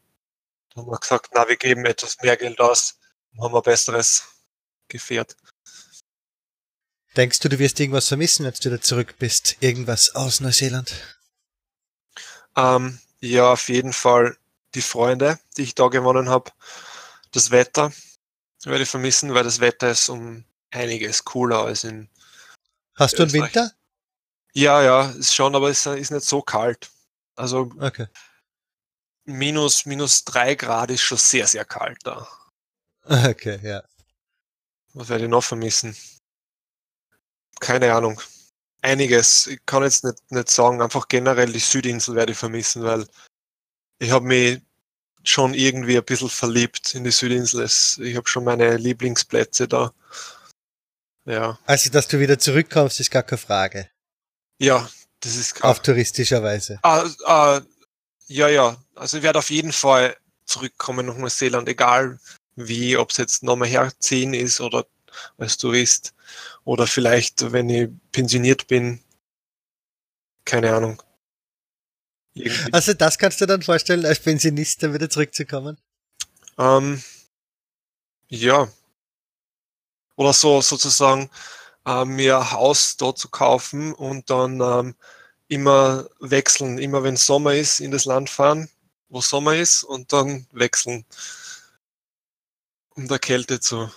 [0.71, 2.99] Da haben wir gesagt, na, wir geben etwas mehr Geld aus,
[3.33, 4.29] dann haben wir ein besseres
[4.89, 5.37] Gefährt.
[7.17, 9.57] Denkst du, du wirst irgendwas vermissen, wenn du wieder zurück bist?
[9.61, 11.19] Irgendwas aus Neuseeland?
[12.57, 14.37] Ähm, ja, auf jeden Fall
[14.75, 16.53] die Freunde, die ich da gewonnen habe.
[17.33, 17.93] Das Wetter
[18.65, 22.09] werde ich vermissen, weil das Wetter ist um einiges cooler als in.
[22.95, 23.33] Hast du einen.
[23.33, 23.73] Winter?
[24.55, 26.91] Ja, ja, ist schon, aber es ist nicht so kalt.
[27.37, 28.07] Also Okay.
[29.25, 32.29] minus, minus drei Grad ist schon sehr, sehr kalt da.
[33.05, 33.83] Okay, ja.
[34.93, 35.97] Was werde ich noch vermissen?
[37.61, 38.21] Keine Ahnung.
[38.83, 39.47] Einiges.
[39.47, 40.83] Ich kann jetzt nicht, nicht sagen.
[40.83, 43.07] Einfach generell die Südinsel werde ich vermissen, weil
[43.99, 44.61] ich habe mich
[45.25, 47.65] schon irgendwie ein bisschen verliebt in die Südinsel.
[47.65, 49.93] Ich habe schon meine Lieblingsplätze da.
[51.25, 51.59] Ja.
[51.67, 53.89] Also, dass du wieder zurückkommst, ist gar keine Frage.
[54.59, 54.89] Ja,
[55.21, 55.71] das ist klar.
[55.71, 56.79] Auf touristischer Weise.
[56.83, 57.61] Ah, ah,
[58.27, 58.77] ja, ja.
[58.95, 62.19] Also ich werde auf jeden Fall zurückkommen nach Neuseeland, egal
[62.57, 64.87] wie, ob es jetzt nochmal herziehen ist oder
[65.39, 66.15] als Tourist
[66.65, 69.01] oder vielleicht, wenn ich pensioniert bin,
[70.45, 71.03] keine Ahnung.
[72.35, 72.73] Irgendwie.
[72.73, 75.79] Also das kannst du dann vorstellen, als Pensionist dann wieder zurückzukommen?
[76.59, 77.03] Ähm,
[78.29, 78.69] ja.
[80.17, 81.31] Oder so sozusagen
[81.87, 84.95] äh, mir ein Haus dort zu kaufen und dann ähm,
[85.49, 88.71] immer wechseln, immer wenn Sommer ist, in das Land fahren,
[89.09, 91.05] wo Sommer ist und dann wechseln,
[92.91, 93.91] um der Kälte zu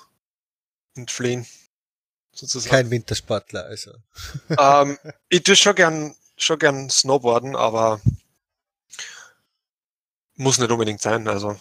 [0.96, 1.46] entfliehen.
[2.34, 2.72] Sozusagen.
[2.72, 3.94] Kein Wintersportler, also.
[4.50, 4.98] Ähm,
[5.30, 8.02] ich tue schon gern, schon gern Snowboarden, aber
[10.36, 11.58] muss nicht unbedingt sein, also.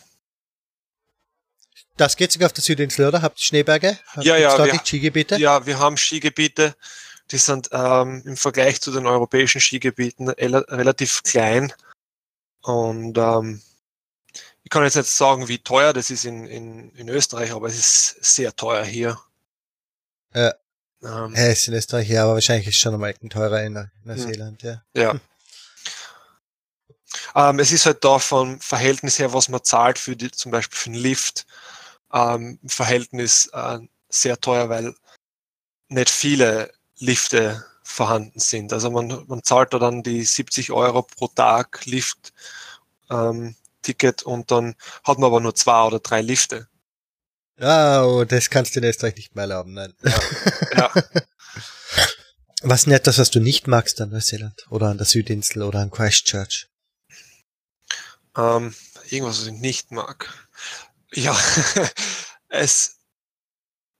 [1.96, 3.22] Das geht sogar auf der Südinsel, oder?
[3.22, 3.98] Habt ihr Schneeberge?
[4.08, 4.64] Habt ja, ja.
[4.64, 5.36] Wir, Skigebiete?
[5.36, 6.74] Ja, wir haben Skigebiete.
[7.30, 11.72] Die sind ähm, im Vergleich zu den europäischen Skigebieten relativ klein.
[12.62, 13.62] Und ähm,
[14.64, 17.78] ich kann jetzt nicht sagen, wie teuer das ist in, in, in Österreich, aber es
[17.78, 19.18] ist sehr teuer hier.
[20.34, 20.54] Ja.
[21.02, 23.90] Ähm, ja, ist in Österreich ja, aber wahrscheinlich ist es schon am Ecken teurer in
[24.04, 24.82] Neuseeland, ja.
[24.94, 25.14] Ja.
[27.34, 30.78] ähm, es ist halt da vom Verhältnis her, was man zahlt für die, zum Beispiel
[30.78, 31.46] für den Lift,
[32.12, 34.94] ähm, Verhältnis äh, sehr teuer, weil
[35.88, 38.72] nicht viele Lifte vorhanden sind.
[38.72, 42.32] Also man, man zahlt da dann die 70 Euro pro Tag Lift
[43.10, 46.68] ähm, Ticket und dann hat man aber nur zwei oder drei Lifte.
[47.60, 49.94] Oh, das kannst du in Österreich nicht mehr erlauben, nein.
[50.02, 50.20] Ja.
[50.76, 50.92] ja.
[52.66, 55.80] Was ist denn etwas, was du nicht magst an Neuseeland oder an der Südinsel oder
[55.80, 56.66] an Christchurch?
[58.36, 58.74] Ähm,
[59.10, 60.32] irgendwas, was ich nicht mag.
[61.12, 61.38] Ja,
[62.48, 62.98] es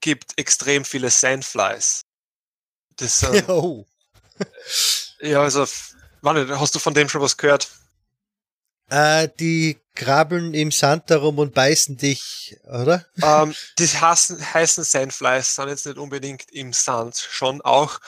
[0.01, 2.01] gibt extrem viele Sandflies.
[2.97, 3.85] Das, ähm, oh.
[5.19, 5.65] ja, also,
[6.21, 7.69] warte, hast du von dem schon was gehört?
[8.89, 13.05] Äh, die krabbeln im Sand darum und beißen dich, oder?
[13.21, 17.99] Ähm, die heißen, heißen Sandflies sind jetzt nicht unbedingt im Sand, schon auch,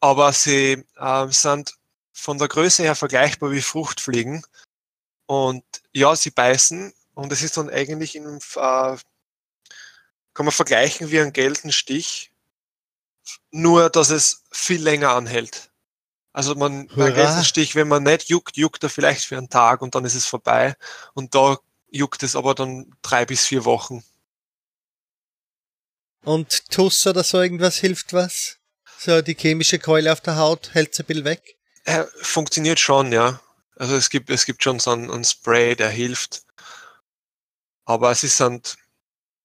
[0.00, 1.74] aber sie ähm, sind
[2.12, 4.44] von der Größe her vergleichbar wie Fruchtfliegen.
[5.28, 5.62] Und
[5.92, 8.96] ja, sie beißen und es ist dann eigentlich in, äh,
[10.32, 12.32] kann man vergleichen wie ein Geldenstich,
[13.50, 15.70] nur dass es viel länger anhält.
[16.32, 19.94] Also man, bei Gelsenstich, wenn man nicht juckt, juckt er vielleicht für einen Tag und
[19.94, 20.76] dann ist es vorbei.
[21.12, 21.58] Und da
[21.90, 24.02] juckt es aber dann drei bis vier Wochen.
[26.22, 28.56] Und Tuss oder so irgendwas hilft was?
[28.98, 31.56] So die chemische Keule auf der Haut hält es ein bisschen weg?
[31.84, 33.40] Äh, funktioniert schon, ja.
[33.78, 36.42] Also es gibt, es gibt schon so einen, einen Spray, der hilft.
[37.84, 38.60] Aber es ist ein,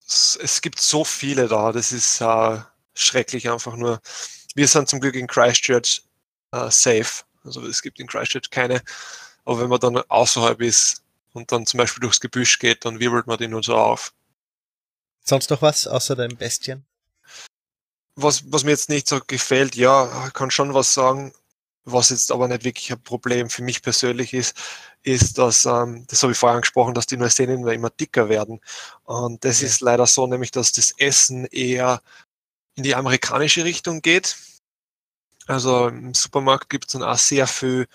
[0.08, 2.60] es gibt so viele da, das ist äh,
[2.96, 4.02] schrecklich einfach nur.
[4.56, 6.04] Wir sind zum Glück in Christchurch
[6.52, 7.24] äh, safe.
[7.44, 8.82] Also es gibt in Christchurch keine.
[9.46, 11.04] Aber wenn man dann außerhalb ist
[11.34, 14.14] und dann zum Beispiel durchs Gebüsch geht, dann wirbelt man die nur so auf.
[15.24, 16.86] Sonst noch was außer den Bestien?
[18.16, 21.34] Was, was mir jetzt nicht so gefällt, ja, kann schon was sagen,
[21.86, 24.58] was jetzt aber nicht wirklich ein Problem für mich persönlich ist,
[25.04, 28.62] ist, dass, ähm, das habe ich vorher angesprochen, dass die Neuseeländer immer dicker werden.
[29.04, 29.66] Und das okay.
[29.66, 32.02] ist leider so, nämlich, dass das Essen eher
[32.76, 34.38] in die amerikanische Richtung geht.
[35.48, 37.88] Also im Supermarkt gibt es dann auch sehr viel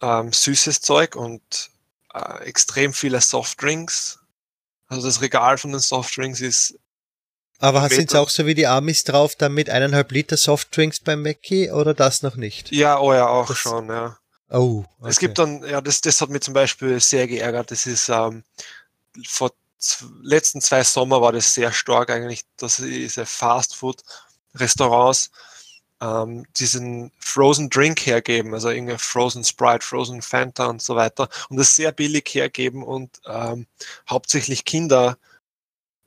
[0.00, 1.70] ähm, süßes Zeug und
[2.14, 4.20] äh, extrem viele Softdrinks.
[4.86, 6.78] Also das Regal von den Softdrinks ist.
[7.58, 11.22] Aber sind es auch so wie die Amis drauf, dann mit eineinhalb Liter Softdrinks beim
[11.22, 12.70] Mackie oder das noch nicht?
[12.70, 14.16] Ja, oh ja, auch das schon, ja.
[14.50, 14.84] Oh.
[15.00, 15.10] Okay.
[15.10, 17.70] Es gibt dann, ja, das, das hat mich zum Beispiel sehr geärgert.
[17.70, 18.44] Das ist ähm,
[19.26, 19.50] vor
[20.22, 24.02] letzten zwei Sommer war das sehr stark eigentlich, dass diese Fastfood
[24.54, 25.30] Restaurants
[26.00, 31.56] ähm, diesen Frozen Drink hergeben, also irgendeine Frozen Sprite, Frozen Fanta und so weiter, und
[31.56, 33.66] das sehr billig hergeben und ähm,
[34.08, 35.18] hauptsächlich Kinder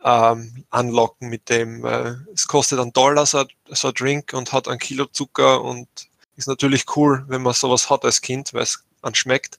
[0.04, 1.86] ähm, anlocken mit dem.
[1.86, 5.88] Äh, es kostet einen Dollar so, so ein Drink und hat ein Kilo Zucker und
[6.36, 9.58] ist natürlich cool, wenn man sowas hat als Kind, weil es anschmeckt.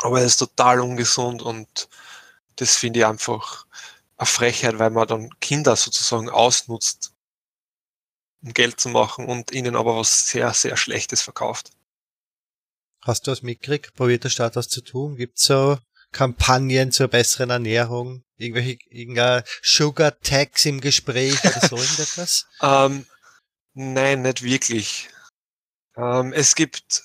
[0.00, 1.88] Aber es ist total ungesund und
[2.56, 3.66] das finde ich einfach
[4.16, 7.12] eine Frechheit, weil man dann Kinder sozusagen ausnutzt
[8.42, 11.70] um Geld zu machen und ihnen aber was sehr, sehr Schlechtes verkauft.
[13.02, 13.94] Hast du was mitgekriegt?
[13.94, 15.16] Probiert der Staat was zu tun?
[15.16, 15.78] Gibt es so
[16.12, 18.24] Kampagnen zur besseren Ernährung?
[18.36, 22.46] Irgendwelche irgendein Sugar Tax im Gespräch oder so irgendetwas?
[22.62, 23.06] ähm,
[23.74, 25.08] nein, nicht wirklich.
[25.96, 27.04] Ähm, es gibt,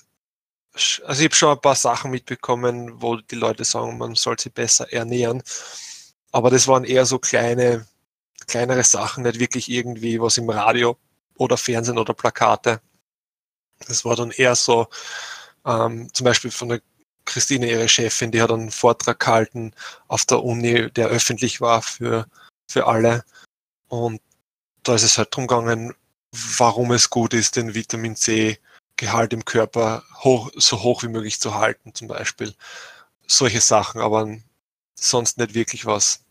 [0.72, 4.52] also ich habe schon ein paar Sachen mitbekommen, wo die Leute sagen, man soll sich
[4.52, 5.42] besser ernähren.
[6.30, 7.86] Aber das waren eher so kleine,
[8.46, 10.96] kleinere Sachen, nicht wirklich irgendwie was im Radio
[11.36, 12.80] oder Fernsehen oder Plakate.
[13.86, 14.88] Das war dann eher so,
[15.66, 16.80] ähm, zum Beispiel von der
[17.24, 19.72] Christine, ihre Chefin, die hat einen Vortrag gehalten
[20.08, 22.26] auf der Uni, der öffentlich war für,
[22.70, 23.24] für alle.
[23.88, 24.20] Und
[24.82, 25.94] da ist es halt drum gegangen,
[26.58, 28.58] warum es gut ist, den Vitamin C
[28.96, 32.54] Gehalt im Körper hoch, so hoch wie möglich zu halten, zum Beispiel.
[33.26, 34.36] Solche Sachen, aber
[34.94, 36.24] sonst nicht wirklich was.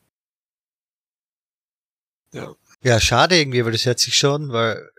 [2.32, 2.56] Ja.
[2.82, 4.93] Ja, schade irgendwie, weil das hört sich schon, weil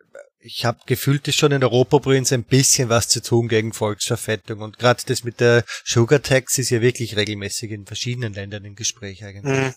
[0.47, 4.61] ich habe gefühlt, ist schon in Europa übrigens ein bisschen was zu tun gegen Volksverfettung.
[4.61, 8.77] Und gerade das mit der Sugar Tax ist ja wirklich regelmäßig in verschiedenen Ländern im
[8.77, 9.45] Gespräch eigentlich.
[9.45, 9.75] Mhm.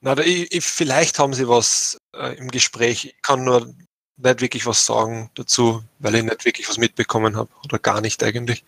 [0.00, 3.04] Na, da, ich, ich, vielleicht haben sie was äh, im Gespräch.
[3.04, 3.72] Ich kann nur
[4.16, 7.50] nicht wirklich was sagen dazu, weil ich nicht wirklich was mitbekommen habe.
[7.64, 8.64] Oder gar nicht eigentlich.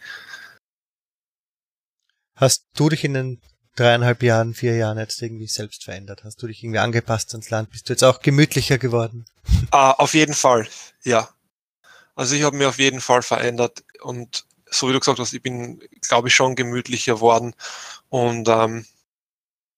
[2.36, 3.40] Hast du dich in den
[3.78, 6.24] dreieinhalb Jahren, vier Jahren jetzt irgendwie selbst verändert?
[6.24, 7.70] Hast du dich irgendwie angepasst ans Land?
[7.70, 9.24] Bist du jetzt auch gemütlicher geworden?
[9.72, 10.68] Uh, auf jeden Fall,
[11.04, 11.28] ja.
[12.14, 15.42] Also ich habe mich auf jeden Fall verändert und so wie du gesagt hast, ich
[15.42, 17.54] bin, glaube ich, schon gemütlicher geworden.
[18.08, 18.86] Und ähm,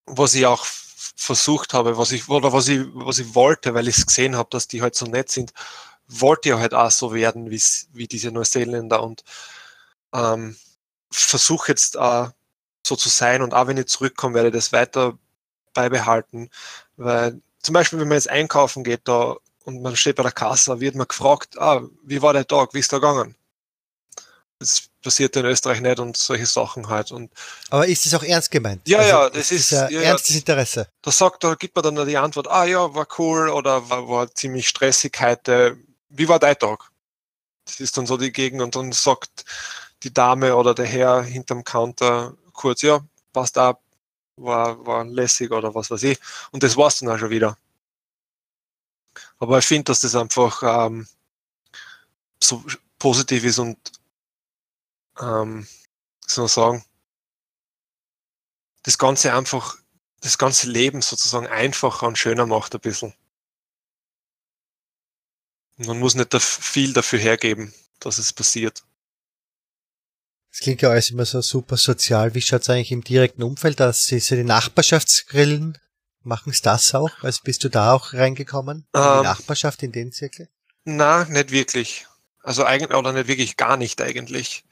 [0.05, 3.97] was ich auch versucht habe, was ich oder was ich was ich wollte, weil ich
[3.97, 5.53] es gesehen habe, dass die halt so nett sind,
[6.07, 9.23] wollte ich halt auch so werden wie diese Neuseeländer und
[10.13, 10.57] ähm,
[11.11, 12.27] versuche jetzt äh,
[12.91, 15.17] so zu sein und auch wenn ich zurückkomme, werde ich das weiter
[15.73, 16.49] beibehalten,
[16.97, 20.79] weil zum Beispiel, wenn man jetzt einkaufen geht da und man steht bei der Kasse,
[20.79, 23.35] wird man gefragt, ah, wie war der Tag, wie ist der gegangen?
[24.59, 27.11] Das passiert in Österreich nicht und solche Sachen halt.
[27.11, 27.31] Und
[27.69, 28.81] Aber ist das auch ernst gemeint?
[28.87, 30.87] Ja, also, ja, das ist, ist ja, ja, ernstes Interesse.
[31.01, 34.35] Da sagt, da gibt man dann die Antwort, ah ja, war cool oder war, war
[34.35, 35.77] ziemlich stressig heute.
[36.09, 36.91] Wie war dein Tag?
[37.65, 39.45] Das ist dann so die Gegend und dann sagt
[40.03, 43.01] die Dame oder der Herr hinterm Counter kurz, ja,
[43.33, 43.81] passt ab,
[44.37, 46.19] war, war lässig oder was weiß ich.
[46.51, 47.57] Und das war's dann auch schon wieder.
[49.39, 51.07] Aber ich finde, dass das einfach ähm,
[52.41, 52.63] so
[52.99, 53.77] positiv ist und
[55.19, 55.67] ähm,
[56.27, 56.85] soll sagen,
[58.83, 59.77] das Ganze einfach,
[60.21, 63.13] das ganze Leben sozusagen einfacher und schöner macht ein bisschen.
[65.77, 68.83] Man muss nicht viel dafür hergeben, dass es passiert.
[70.51, 72.35] Das klingt ja alles immer so super sozial.
[72.35, 74.03] Wie schaut's eigentlich im direkten Umfeld aus?
[74.03, 75.77] Sie so die Nachbarschaftsgrillen?
[76.23, 77.23] Machen es das auch?
[77.23, 78.85] Also bist du da auch reingekommen?
[78.93, 80.49] In ähm, die Nachbarschaft in den Zirkel?
[80.83, 82.05] Na, nicht wirklich.
[82.43, 84.65] Also eigentlich, oder nicht wirklich, gar nicht eigentlich.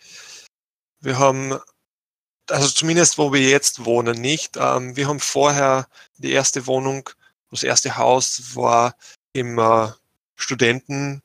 [0.99, 1.57] Wir haben,
[2.49, 4.57] also zumindest wo wir jetzt wohnen, nicht.
[4.57, 7.09] Ähm, wir haben vorher die erste Wohnung,
[7.51, 8.95] das erste Haus war
[9.33, 9.87] im äh,
[10.35, 11.23] Studenten,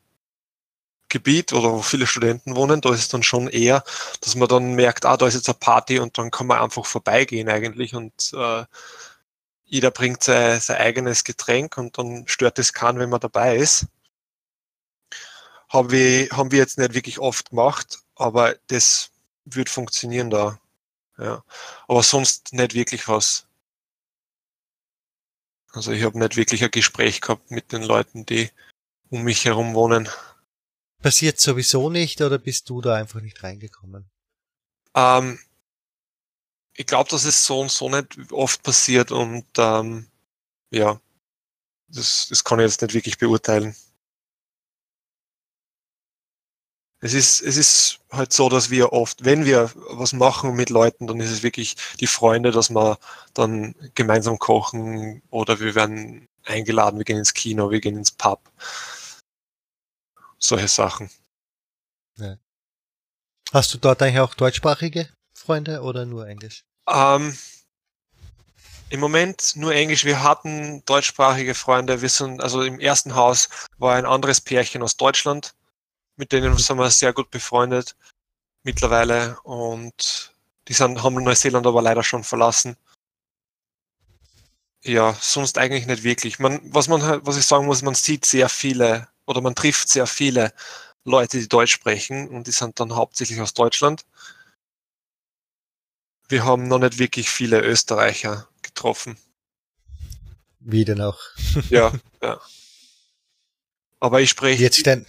[1.15, 3.85] Gebiet oder wo viele Studenten wohnen, da ist es dann schon eher,
[4.21, 6.85] dass man dann merkt, ah, da ist jetzt eine Party und dann kann man einfach
[6.87, 8.65] vorbeigehen eigentlich und äh,
[9.65, 13.87] jeder bringt sein, sein eigenes Getränk und dann stört es keinen, wenn man dabei ist.
[15.69, 19.11] Haben wir, haben wir jetzt nicht wirklich oft gemacht, aber das
[19.45, 20.59] wird funktionieren da.
[21.17, 21.45] Ja.
[21.87, 23.47] Aber sonst nicht wirklich was.
[25.73, 28.51] Also ich habe nicht wirklich ein Gespräch gehabt mit den Leuten, die
[29.11, 30.09] um mich herum wohnen
[31.05, 34.09] passiert sowieso nicht oder bist du da einfach nicht reingekommen?
[34.95, 35.39] Ähm,
[36.73, 40.07] ich glaube, dass es so und so nicht oft passiert und ähm,
[40.71, 40.99] ja,
[41.89, 43.77] das, das kann ich jetzt nicht wirklich beurteilen.
[47.01, 51.07] Es ist, es ist halt so, dass wir oft, wenn wir was machen mit Leuten,
[51.07, 52.99] dann ist es wirklich die Freunde, dass wir
[53.35, 58.51] dann gemeinsam kochen oder wir werden eingeladen, wir gehen ins Kino, wir gehen ins Pub
[60.39, 61.11] solche Sachen.
[62.17, 62.37] Ja.
[63.53, 66.65] Hast du dort eigentlich auch deutschsprachige Freunde oder nur Englisch?
[66.89, 67.37] Ähm,
[68.91, 70.05] Im Moment nur Englisch.
[70.05, 72.03] Wir hatten deutschsprachige Freunde.
[72.03, 75.55] Wir sind, also im ersten Haus war ein anderes Pärchen aus Deutschland,
[76.17, 77.97] mit denen sind wir sehr gut befreundet
[78.65, 80.33] mittlerweile und
[80.67, 82.77] die sind, haben Neuseeland aber leider schon verlassen.
[84.83, 86.39] Ja, sonst eigentlich nicht wirklich.
[86.39, 89.89] Man, was man halt, was ich sagen muss, man sieht sehr viele oder man trifft
[89.89, 90.53] sehr viele
[91.05, 94.05] Leute, die Deutsch sprechen und die sind dann hauptsächlich aus Deutschland.
[96.29, 99.19] Wir haben noch nicht wirklich viele Österreicher getroffen.
[100.61, 101.21] Wie denn auch?
[101.71, 102.41] ja, ja.
[104.01, 104.63] Aber ich spreche.
[104.63, 105.07] Jetzt denn.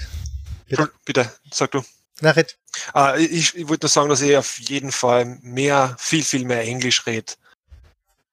[0.68, 1.84] Bitte, bitte sag du.
[2.22, 2.58] Nachricht.
[2.94, 6.62] Ah, ich, ich wollte nur sagen, dass ich auf jeden Fall mehr, viel, viel mehr
[6.62, 7.34] Englisch rede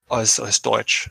[0.08, 1.10] als, als Deutsch.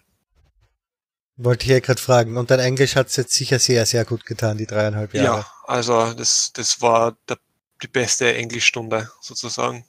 [1.43, 2.37] Wollte ich ja gerade fragen.
[2.37, 5.39] Und dein Englisch hat es jetzt sicher sehr, sehr gut getan, die dreieinhalb Jahre.
[5.39, 7.37] Ja, also das, das war der,
[7.81, 9.85] die beste Englischstunde sozusagen.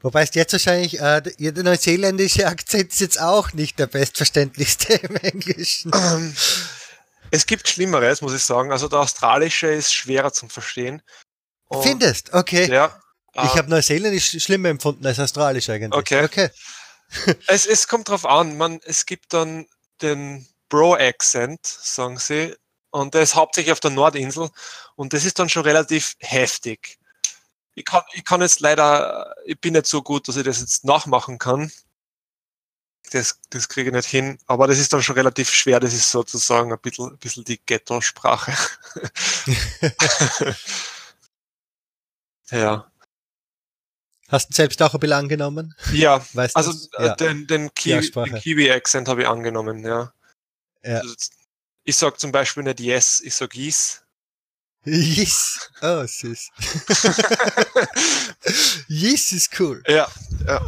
[0.00, 5.16] Wobei es jetzt wahrscheinlich, äh, der neuseeländische Akzent ist jetzt auch nicht der bestverständlichste im
[5.16, 5.90] Englischen.
[5.94, 6.36] Ähm,
[7.30, 8.70] es gibt Schlimmeres, muss ich sagen.
[8.70, 11.02] Also der australische ist schwerer zum Verstehen.
[11.66, 12.32] Und Findest?
[12.34, 12.70] Okay.
[12.70, 13.00] Ja.
[13.34, 15.98] Ich äh, habe Neuseeländisch schlimmer empfunden als Australisch eigentlich.
[15.98, 16.24] Okay.
[16.24, 16.50] okay.
[17.46, 18.56] es, es kommt drauf an.
[18.58, 19.66] Man, es gibt dann
[20.02, 22.56] den Bro-Accent, sagen sie.
[22.90, 24.48] Und ist hauptsächlich auf der Nordinsel
[24.96, 26.98] und das ist dann schon relativ heftig.
[27.74, 30.84] Ich kann, ich kann jetzt leider, ich bin nicht so gut, dass ich das jetzt
[30.84, 31.70] nachmachen kann.
[33.12, 35.80] Das, das kriege ich nicht hin, aber das ist dann schon relativ schwer.
[35.80, 38.52] Das ist sozusagen ein bisschen, ein bisschen die Ghetto-Sprache.
[42.50, 42.90] ja.
[44.28, 45.74] Hast du selbst auch ein bisschen angenommen?
[45.92, 47.14] Ja, weißt also ja.
[47.14, 50.12] den, den, Kiwi, den Kiwi-Accent habe ich angenommen, ja.
[50.82, 50.98] Ja.
[50.98, 51.14] Also,
[51.84, 54.02] ich sag zum Beispiel nicht yes, ich sag yes.
[54.84, 55.70] Yes.
[55.82, 56.50] Oh, süß.
[58.88, 59.82] yes ist cool.
[59.86, 60.08] Ja,
[60.46, 60.60] ja.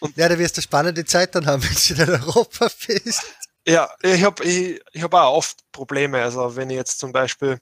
[0.00, 3.22] Und ja, da wirst du spannende Zeit dann haben, wenn du in Europa bist.
[3.66, 6.22] Ja, ich habe ich, ich hab auch oft Probleme.
[6.22, 7.58] Also wenn ich jetzt zum Beispiel,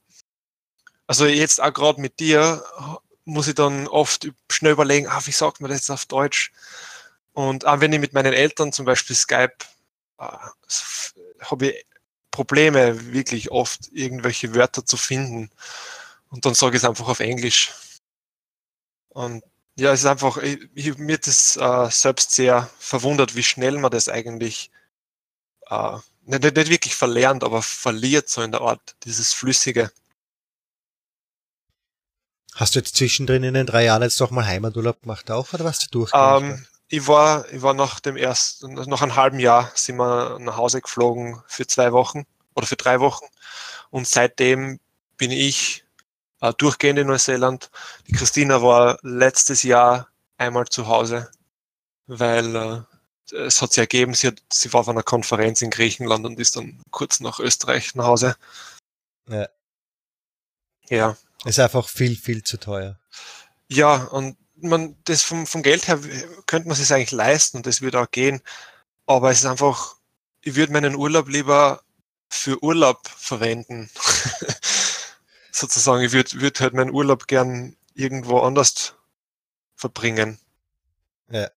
[1.07, 2.63] also jetzt auch gerade mit dir,
[3.25, 6.53] muss ich dann oft schnell überlegen, ah, wie sagt man das jetzt auf Deutsch?
[7.33, 9.65] Und auch wenn ich mit meinen Eltern zum Beispiel Skype, äh,
[10.21, 11.87] habe ich
[12.31, 15.51] Probleme, wirklich oft irgendwelche Wörter zu finden.
[16.29, 17.73] Und dann sage ich es einfach auf Englisch.
[19.09, 19.43] Und
[19.77, 23.91] ja, es ist einfach, ich, ich, mir das äh, selbst sehr verwundert, wie schnell man
[23.91, 24.71] das eigentlich
[25.69, 29.91] äh, nicht, nicht wirklich verlernt, aber verliert so in der Art, dieses Flüssige.
[32.55, 35.65] Hast du jetzt zwischendrin in den drei Jahren jetzt doch mal Heimaturlaub gemacht auch oder
[35.65, 36.11] was du durch?
[36.15, 40.57] Ähm, ich war, ich war nach dem ersten, nach einem halben Jahr sind wir nach
[40.57, 43.27] Hause geflogen für zwei Wochen oder für drei Wochen.
[43.91, 44.81] Und seitdem
[45.17, 45.85] bin ich
[46.41, 47.71] äh, durchgehend in Neuseeland.
[48.09, 51.31] Die Christina war letztes Jahr einmal zu Hause,
[52.09, 56.27] weil äh, es hat sich ergeben, sie, hat, sie war auf einer Konferenz in Griechenland
[56.27, 58.37] und ist dann kurz nach Österreich nach Hause.
[59.29, 59.49] Ja.
[60.89, 61.17] Ja.
[61.45, 62.99] Ist einfach viel, viel zu teuer.
[63.69, 65.99] Ja, und man, das vom, vom Geld her
[66.47, 68.41] könnte man sich eigentlich leisten und das würde auch gehen.
[69.07, 69.97] Aber es ist einfach,
[70.43, 71.83] ich würde meinen Urlaub lieber
[72.29, 73.91] für Urlaub verwenden.
[75.53, 78.95] Sozusagen, ich würde würd halt meinen Urlaub gern irgendwo anders
[79.77, 80.39] verbringen.
[81.29, 81.51] Ja.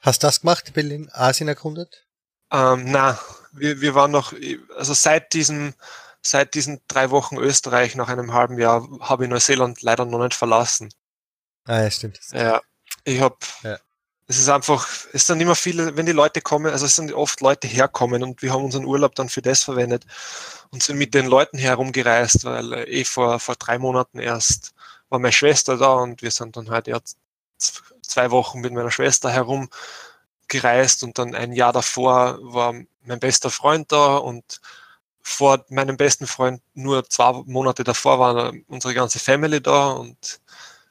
[0.00, 2.06] Hast du das gemacht, Bill in Asien erkundet?
[2.50, 3.18] Ähm, na,
[3.52, 4.32] wir, wir waren noch,
[4.76, 5.74] also seit diesem,
[6.22, 10.34] seit diesen drei Wochen Österreich nach einem halben Jahr habe ich Neuseeland leider noch nicht
[10.34, 10.92] verlassen.
[11.70, 12.18] Ah, ja, stimmt.
[12.32, 12.60] Ja,
[13.04, 13.78] ich habe, ja.
[14.26, 17.40] es ist einfach, es sind immer viele, wenn die Leute kommen, also es sind oft
[17.40, 20.04] Leute herkommen und wir haben unseren Urlaub dann für das verwendet
[20.70, 24.74] und sind mit den Leuten herumgereist, weil eh vor, vor drei Monaten erst
[25.10, 26.98] war meine Schwester da und wir sind dann halt ja
[28.02, 33.92] zwei Wochen mit meiner Schwester herumgereist und dann ein Jahr davor war mein bester Freund
[33.92, 34.60] da und
[35.22, 40.40] vor meinem besten Freund nur zwei Monate davor war unsere ganze Family da und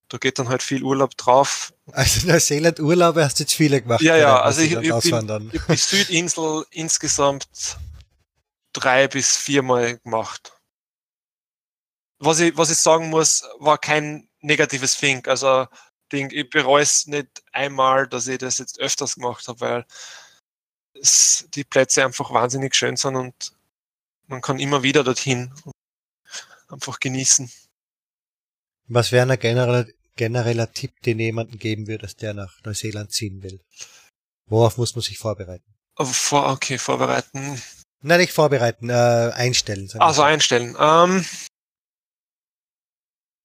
[0.10, 1.74] da geht dann halt viel Urlaub drauf.
[1.92, 4.02] Also Neuseeland Urlaube hast du jetzt viele gemacht.
[4.02, 7.78] Ja, ja, also ich, ich, bin, ich bin Südinsel insgesamt
[8.74, 10.54] drei bis viermal gemacht.
[12.20, 15.28] Was ich, was ich sagen muss, war kein negatives Think.
[15.28, 15.68] Also
[16.12, 19.86] Ding, ich bereue es nicht einmal, dass ich das jetzt öfters gemacht habe, weil
[20.94, 23.54] es, die Plätze einfach wahnsinnig schön sind und
[24.28, 25.54] man kann immer wieder dorthin
[26.68, 27.52] einfach genießen.
[28.88, 29.86] Was wäre ein genereller,
[30.16, 33.62] genereller Tipp, den jemanden geben würdest, der nach Neuseeland ziehen will?
[34.48, 35.76] Worauf muss man sich vorbereiten?
[35.98, 37.62] Vor, okay, vorbereiten.
[38.02, 39.90] Nein, nicht vorbereiten, äh, einstellen.
[40.00, 40.76] Also einstellen.
[40.80, 41.26] Ähm,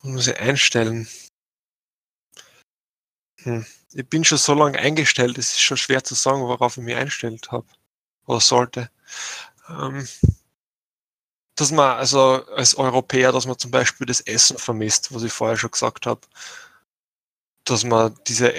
[0.03, 1.09] muss ich einstellen?
[3.43, 3.67] Hm.
[3.93, 6.97] Ich bin schon so lange eingestellt, es ist schon schwer zu sagen, worauf ich mich
[6.97, 7.67] eingestellt habe.
[8.27, 8.91] Oder sollte.
[9.69, 10.09] Ähm,
[11.57, 15.57] dass man also als Europäer, dass man zum Beispiel das Essen vermisst, was ich vorher
[15.57, 16.21] schon gesagt habe.
[17.65, 18.53] Dass man diese,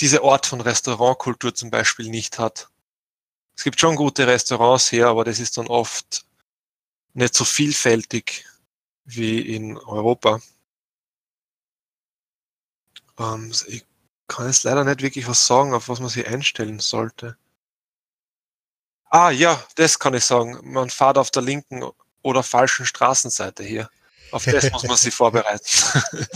[0.00, 2.68] diese Art von Restaurantkultur zum Beispiel nicht hat.
[3.56, 6.26] Es gibt schon gute Restaurants hier, aber das ist dann oft
[7.14, 8.46] nicht so vielfältig
[9.04, 10.40] wie in Europa.
[13.18, 13.84] Ähm, ich
[14.28, 17.36] kann jetzt leider nicht wirklich was sagen, auf was man sich einstellen sollte.
[19.14, 20.58] Ah ja, das kann ich sagen.
[20.62, 21.84] Man fährt auf der linken
[22.22, 23.90] oder falschen Straßenseite hier.
[24.30, 25.66] Auf das muss man sich vorbereiten.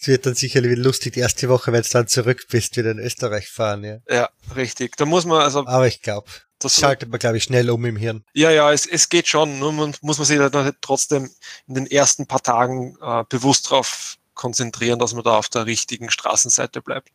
[0.00, 2.98] Es wird dann sicherlich lustig die erste Woche, wenn du dann zurück bist, wieder in
[2.98, 3.98] Österreich fahren, ja.
[4.06, 4.96] Ja, richtig.
[4.98, 5.66] Da muss man also.
[5.66, 8.22] Aber ich glaube, das schaltet man, glaube ich, schnell um im Hirn.
[8.34, 9.58] Ja, ja, es, es geht schon.
[9.58, 11.30] Nur man, muss man sich dann trotzdem
[11.66, 16.10] in den ersten paar Tagen äh, bewusst darauf konzentrieren, dass man da auf der richtigen
[16.10, 17.08] Straßenseite bleibt.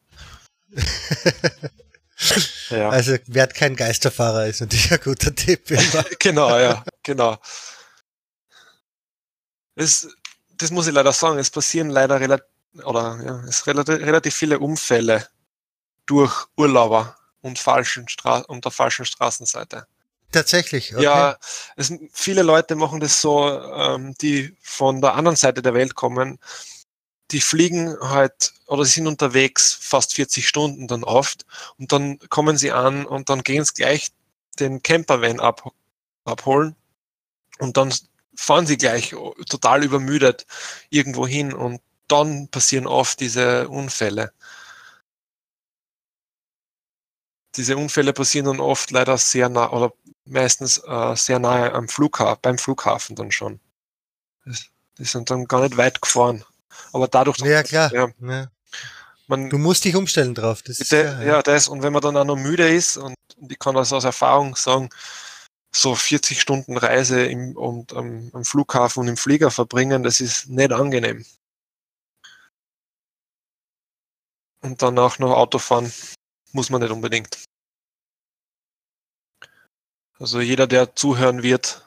[2.69, 2.89] ja.
[2.89, 5.65] Also werd kein Geisterfahrer ist natürlich ein guter Tipp.
[6.19, 7.37] genau, ja, genau.
[9.75, 10.07] Es,
[10.57, 12.45] das muss ich leider sagen, es passieren leider relativ,
[12.83, 15.27] oder ja, es relativ, relativ viele Unfälle
[16.05, 19.87] durch Urlauber und falschen Stra und der falschen Straßenseite.
[20.31, 20.93] Tatsächlich.
[20.93, 21.03] Okay.
[21.03, 21.37] Ja,
[21.75, 26.39] es, viele Leute machen das so, ähm, die von der anderen Seite der Welt kommen.
[27.31, 31.45] Die fliegen halt oder sind unterwegs fast 40 Stunden dann oft
[31.77, 34.11] und dann kommen sie an und dann gehen sie gleich
[34.59, 35.71] den Campervan ab,
[36.25, 36.75] abholen
[37.59, 37.93] und dann
[38.35, 39.15] fahren sie gleich
[39.49, 40.45] total übermüdet
[40.89, 44.33] irgendwo hin und dann passieren oft diese Unfälle.
[47.55, 49.93] Diese Unfälle passieren dann oft leider sehr nah oder
[50.25, 53.59] meistens äh, sehr nahe am Flughafen, beim Flughafen dann schon.
[54.97, 56.43] Die sind dann gar nicht weit gefahren.
[56.93, 57.37] Aber dadurch.
[57.39, 57.91] Ja, klar.
[57.93, 58.51] Ja, ja.
[59.27, 60.63] Man, du musst dich umstellen drauf.
[60.63, 61.67] Das ist der, ja, das.
[61.67, 64.55] Und wenn man dann auch noch müde ist, und, und ich kann das aus Erfahrung
[64.55, 64.89] sagen,
[65.71, 70.49] so 40 Stunden Reise im, und am, am Flughafen und im Flieger verbringen, das ist
[70.49, 71.25] nicht angenehm.
[74.61, 75.91] Und danach noch Auto fahren
[76.51, 77.43] muss man nicht unbedingt.
[80.17, 81.85] Also jeder, der zuhören wird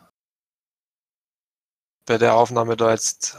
[2.06, 3.36] bei der Aufnahme da jetzt,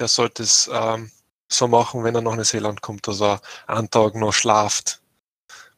[0.00, 1.12] der sollte es ähm,
[1.48, 5.00] so machen, wenn er nach Neuseeland kommt, dass er einen Tag noch schlaft,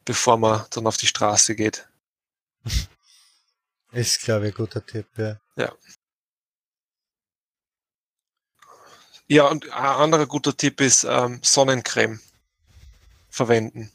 [0.05, 1.87] bevor man dann auf die Straße geht.
[3.91, 5.39] Ist, glaube ich, ein guter Tipp, ja.
[5.55, 5.71] Ja.
[9.27, 12.19] Ja, und ein anderer guter Tipp ist ähm, Sonnencreme
[13.29, 13.91] verwenden.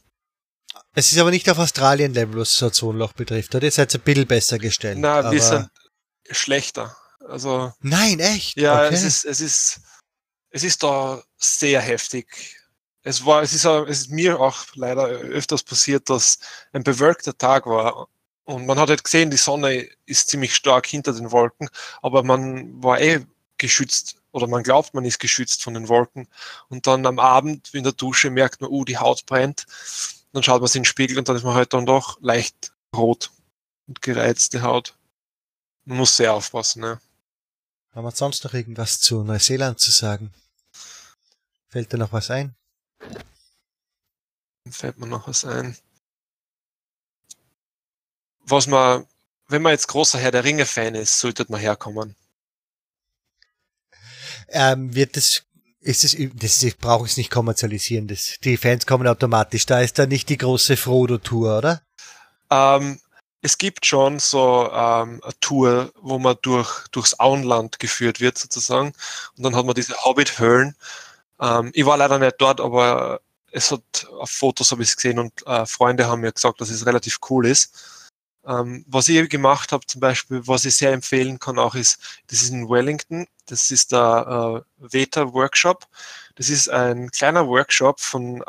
[0.95, 3.65] Es ist aber nicht auf Australien-Level, was das Ozonloch betrifft, oder?
[3.65, 4.99] Ihr seid ein bisschen besser gestellt.
[4.99, 5.69] Nein, wir sind
[6.31, 6.97] schlechter.
[7.29, 8.57] Also, Nein, echt?
[8.57, 8.95] Ja, okay.
[8.95, 9.81] es, ist, es, ist,
[10.51, 12.57] es ist da sehr heftig.
[13.03, 16.39] Es, war, es, ist, es ist mir auch leider öfters passiert, dass
[16.73, 18.09] ein bewölkter Tag war
[18.49, 21.69] und man hat halt gesehen, die Sonne ist ziemlich stark hinter den Wolken,
[22.01, 23.21] aber man war eh
[23.59, 26.29] geschützt oder man glaubt, man ist geschützt von den Wolken.
[26.71, 29.67] Und dann am Abend in der Dusche merkt man, uh, die Haut brennt.
[30.33, 32.73] Dann schaut man sich in den Spiegel und dann ist man halt dann doch leicht
[32.97, 33.31] rot
[33.87, 34.97] und gereizte Haut.
[35.85, 37.01] Man muss sehr aufpassen, ne?
[37.93, 40.33] Haben wir sonst noch irgendwas zu Neuseeland zu sagen?
[41.69, 42.55] Fällt dir noch was ein?
[44.71, 45.77] Fällt mir noch was ein.
[48.41, 49.07] Was man,
[49.49, 52.15] wenn man jetzt großer Herr der Ringe-Fan ist, sollte man herkommen.
[54.49, 55.45] Ähm, wird das
[55.81, 58.09] ist es, das brauche ich es nicht kommerzialisieren.
[58.09, 59.67] Das, die Fans kommen automatisch.
[59.67, 61.83] Da ist da nicht die große Frodo-Tour, oder?
[62.51, 63.01] Ähm,
[63.43, 68.93] es gibt schon so ähm, eine Tour, wo man durch, durchs Auenland geführt wird, sozusagen.
[69.37, 70.75] Und dann hat man diese Hobbit-Höhlen.
[71.41, 73.21] Ähm, ich war leider nicht dort, aber
[73.53, 76.71] es hat auf Fotos habe ich es gesehen und äh, Freunde haben mir gesagt, dass
[76.71, 78.09] es relativ cool ist.
[78.47, 82.43] Ähm, was ich gemacht habe, zum Beispiel, was ich sehr empfehlen kann auch, ist, das
[82.43, 85.87] ist in Wellington, das ist der äh, Veta Workshop.
[86.35, 88.43] Das ist ein kleiner Workshop von,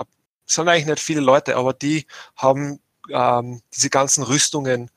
[0.46, 2.80] sind eigentlich nicht viele Leute, aber die haben
[3.12, 4.92] ähm, diese ganzen Rüstungen,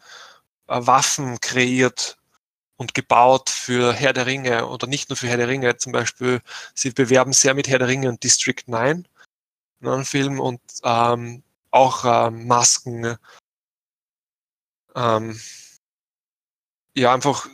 [0.69, 2.19] äh, Waffen kreiert
[2.77, 5.77] und gebaut für Herr der Ringe oder nicht nur für Herr der Ringe.
[5.77, 6.41] Zum Beispiel,
[6.75, 9.07] sie bewerben sehr mit Herr der Ringe und District 9,
[9.83, 13.17] einen Film und ähm, auch ähm, Masken,
[14.95, 15.41] ähm,
[16.95, 17.47] ja, einfach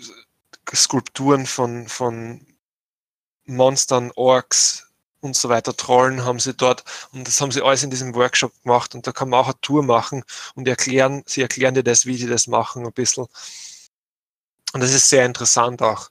[0.74, 2.46] Skulpturen von, von
[3.44, 4.87] Monstern, Orks
[5.20, 8.52] und so weiter, Trollen haben sie dort und das haben sie alles in diesem Workshop
[8.62, 12.06] gemacht und da kann man auch eine Tour machen und erklären, sie erklären dir das,
[12.06, 13.26] wie sie das machen ein bisschen.
[14.72, 16.10] Und das ist sehr interessant auch,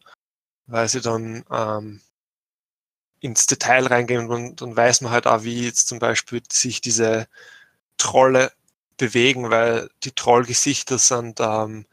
[0.65, 2.01] weil sie dann ähm,
[3.19, 7.27] ins Detail reingehen und dann weiß man halt auch, wie jetzt zum Beispiel sich diese
[7.97, 8.51] Trolle
[8.97, 11.85] bewegen, weil die Trollgesichter sind ähm,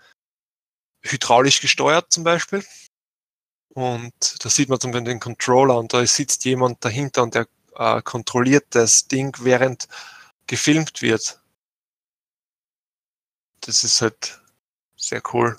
[1.03, 2.65] hydraulisch gesteuert zum Beispiel.
[3.75, 7.47] Und da sieht man zum Beispiel den Controller und da sitzt jemand dahinter und der
[7.75, 9.89] äh, kontrolliert das Ding, während
[10.47, 11.41] gefilmt wird.
[13.61, 14.41] Das ist halt
[14.97, 15.57] sehr cool.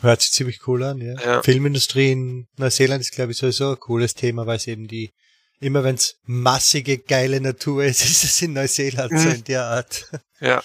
[0.00, 1.20] Hört sich ziemlich cool an, ja.
[1.20, 1.42] ja.
[1.42, 5.12] Filmindustrie in Neuseeland ist, glaube ich, sowieso ein cooles Thema, weil es eben die
[5.60, 9.18] immer wenn es massige, geile Natur ist, ist es in Neuseeland mhm.
[9.18, 10.10] so in der Art.
[10.40, 10.62] Ja.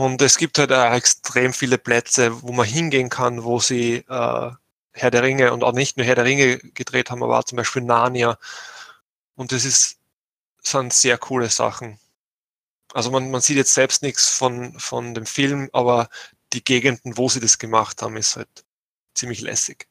[0.00, 4.50] Und es gibt halt auch extrem viele Plätze, wo man hingehen kann, wo sie äh,
[4.92, 7.56] Herr der Ringe und auch nicht nur Herr der Ringe gedreht haben, aber auch zum
[7.56, 8.38] Beispiel Narnia.
[9.34, 9.98] Und das ist,
[10.62, 11.98] sind sehr coole Sachen.
[12.94, 16.08] Also man, man sieht jetzt selbst nichts von, von dem Film, aber
[16.54, 18.64] die Gegenden, wo sie das gemacht haben, ist halt
[19.12, 19.86] ziemlich lässig.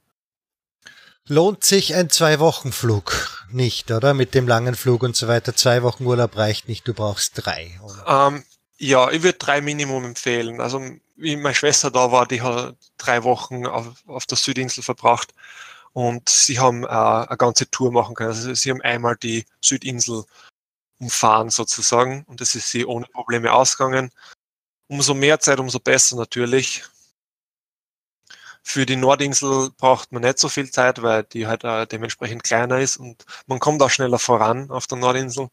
[1.28, 4.16] Lohnt sich ein Zwei-Wochen-Flug nicht, oder?
[4.16, 5.56] Mit dem langen Flug und so weiter.
[5.56, 7.80] Zwei Wochen Urlaub reicht nicht, du brauchst drei.
[8.08, 8.44] Ähm,
[8.80, 10.62] ja, ich würde drei Minimum empfehlen.
[10.62, 10.82] Also
[11.18, 15.34] wie meine Schwester da war, die hat drei Wochen auf, auf der Südinsel verbracht
[15.94, 18.30] und sie haben äh, eine ganze Tour machen können.
[18.30, 20.24] Also sie haben einmal die Südinsel
[21.00, 24.12] umfahren sozusagen und das ist sie ohne Probleme ausgegangen.
[24.88, 26.84] umso mehr Zeit, umso besser natürlich.
[28.64, 32.80] Für die Nordinsel braucht man nicht so viel Zeit, weil die halt äh, dementsprechend kleiner
[32.80, 35.50] ist und man kommt auch schneller voran auf der Nordinsel.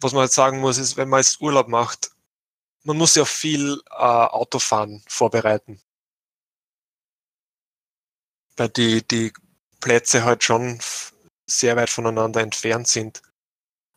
[0.00, 2.10] Was man jetzt sagen muss, ist, wenn man jetzt Urlaub macht,
[2.84, 5.80] man muss ja viel äh, Autofahren vorbereiten.
[8.56, 9.32] Weil die, die
[9.80, 10.80] Plätze halt schon
[11.46, 13.22] sehr weit voneinander entfernt sind.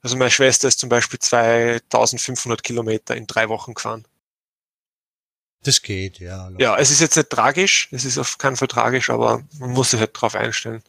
[0.01, 4.05] Also meine Schwester ist zum Beispiel 2500 Kilometer in drei Wochen gefahren.
[5.63, 6.51] Das geht, ja.
[6.57, 9.91] Ja, es ist jetzt nicht tragisch, es ist auf keinen Fall tragisch, aber man muss
[9.91, 10.83] sich halt drauf einstellen.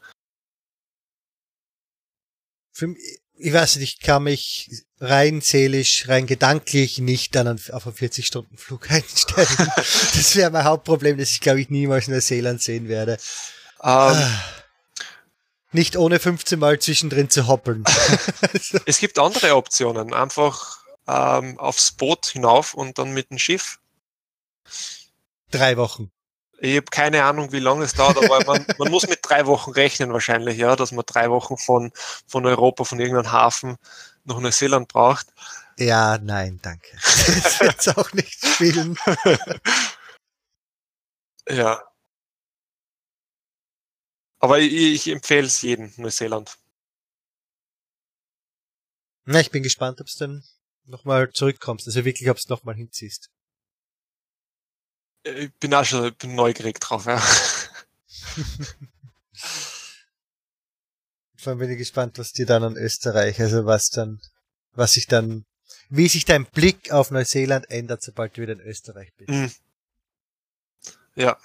[2.73, 2.93] Für,
[3.37, 8.90] ich weiß nicht, ich kann mich rein seelisch, rein gedanklich nicht dann auf einen 40-Stunden-Flug
[8.90, 9.72] einstellen.
[9.76, 13.12] das wäre mein Hauptproblem, das ich glaube ich niemals in Neuseeland sehen werde.
[13.82, 14.44] Ähm, ah.
[15.72, 17.84] Nicht ohne 15 Mal zwischendrin zu hoppeln.
[18.86, 20.14] es gibt andere Optionen.
[20.14, 20.78] Einfach
[21.09, 23.78] ähm, aufs Boot hinauf und dann mit dem Schiff
[25.50, 26.11] Drei Wochen.
[26.59, 29.70] Ich habe keine Ahnung, wie lange es dauert, aber man, man muss mit drei Wochen
[29.70, 31.92] rechnen wahrscheinlich, ja, dass man drei Wochen von,
[32.26, 33.76] von Europa, von irgendeinem Hafen
[34.25, 35.27] nach Neuseeland braucht.
[35.79, 36.97] Ja, nein, danke.
[36.97, 38.99] Das wird auch nicht spielen.
[41.49, 41.83] ja.
[44.39, 46.59] Aber ich, ich empfehle es jedem, Neuseeland.
[49.25, 50.45] Na, ich bin gespannt, ob es dann
[50.85, 53.31] nochmal zurückkommst, also wirklich, ob es nochmal hinziehst.
[55.22, 57.22] Ich bin auch schon bin neugierig drauf, ja.
[61.45, 64.20] Vor allem bin ich gespannt, was dir dann an Österreich, also was dann,
[64.72, 65.45] was sich dann,
[65.88, 69.30] wie sich dein Blick auf Neuseeland ändert, sobald du wieder in Österreich bist.
[69.30, 69.53] Mhm.
[71.14, 71.36] Ja.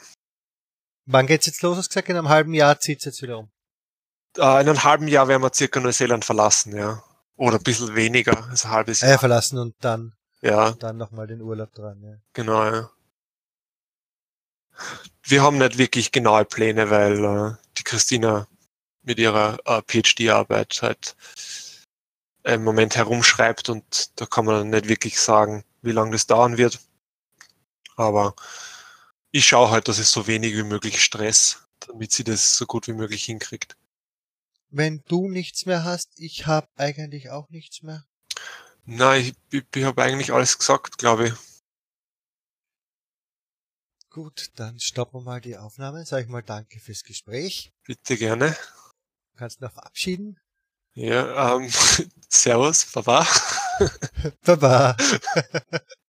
[1.06, 1.78] Wann geht's jetzt los?
[1.78, 3.52] Hast gesagt, in einem halben Jahr zieht's jetzt wieder um.
[4.38, 7.04] Uh, in einem halben Jahr werden wir circa Neuseeland verlassen, ja.
[7.36, 9.14] Oder ein bisschen weniger, also ein halbes Jahr.
[9.14, 10.72] Äh, verlassen und dann, ja.
[10.72, 12.16] dann nochmal den Urlaub dran, ja.
[12.34, 12.90] Genau, ja
[15.24, 18.48] wir haben nicht wirklich genaue Pläne, weil äh, die Christina
[19.10, 21.16] mit ihrer äh, PhD-Arbeit halt
[22.44, 26.80] im Moment herumschreibt und da kann man nicht wirklich sagen, wie lange das dauern wird.
[27.96, 28.36] Aber
[29.32, 32.88] ich schaue halt, dass es so wenig wie möglich Stress, damit sie das so gut
[32.88, 33.76] wie möglich hinkriegt.
[34.70, 38.06] Wenn du nichts mehr hast, ich habe eigentlich auch nichts mehr.
[38.86, 41.34] Nein, ich, ich, ich habe eigentlich alles gesagt, glaube ich.
[44.12, 46.06] Gut, dann stoppen wir mal die Aufnahme.
[46.06, 47.72] Sag ich mal danke fürs Gespräch.
[47.84, 48.56] Bitte gerne.
[49.40, 50.38] Kannst du noch verabschieden?
[50.96, 51.70] Ja, ähm,
[52.28, 53.26] Servus, Baba.
[54.44, 54.98] Baba.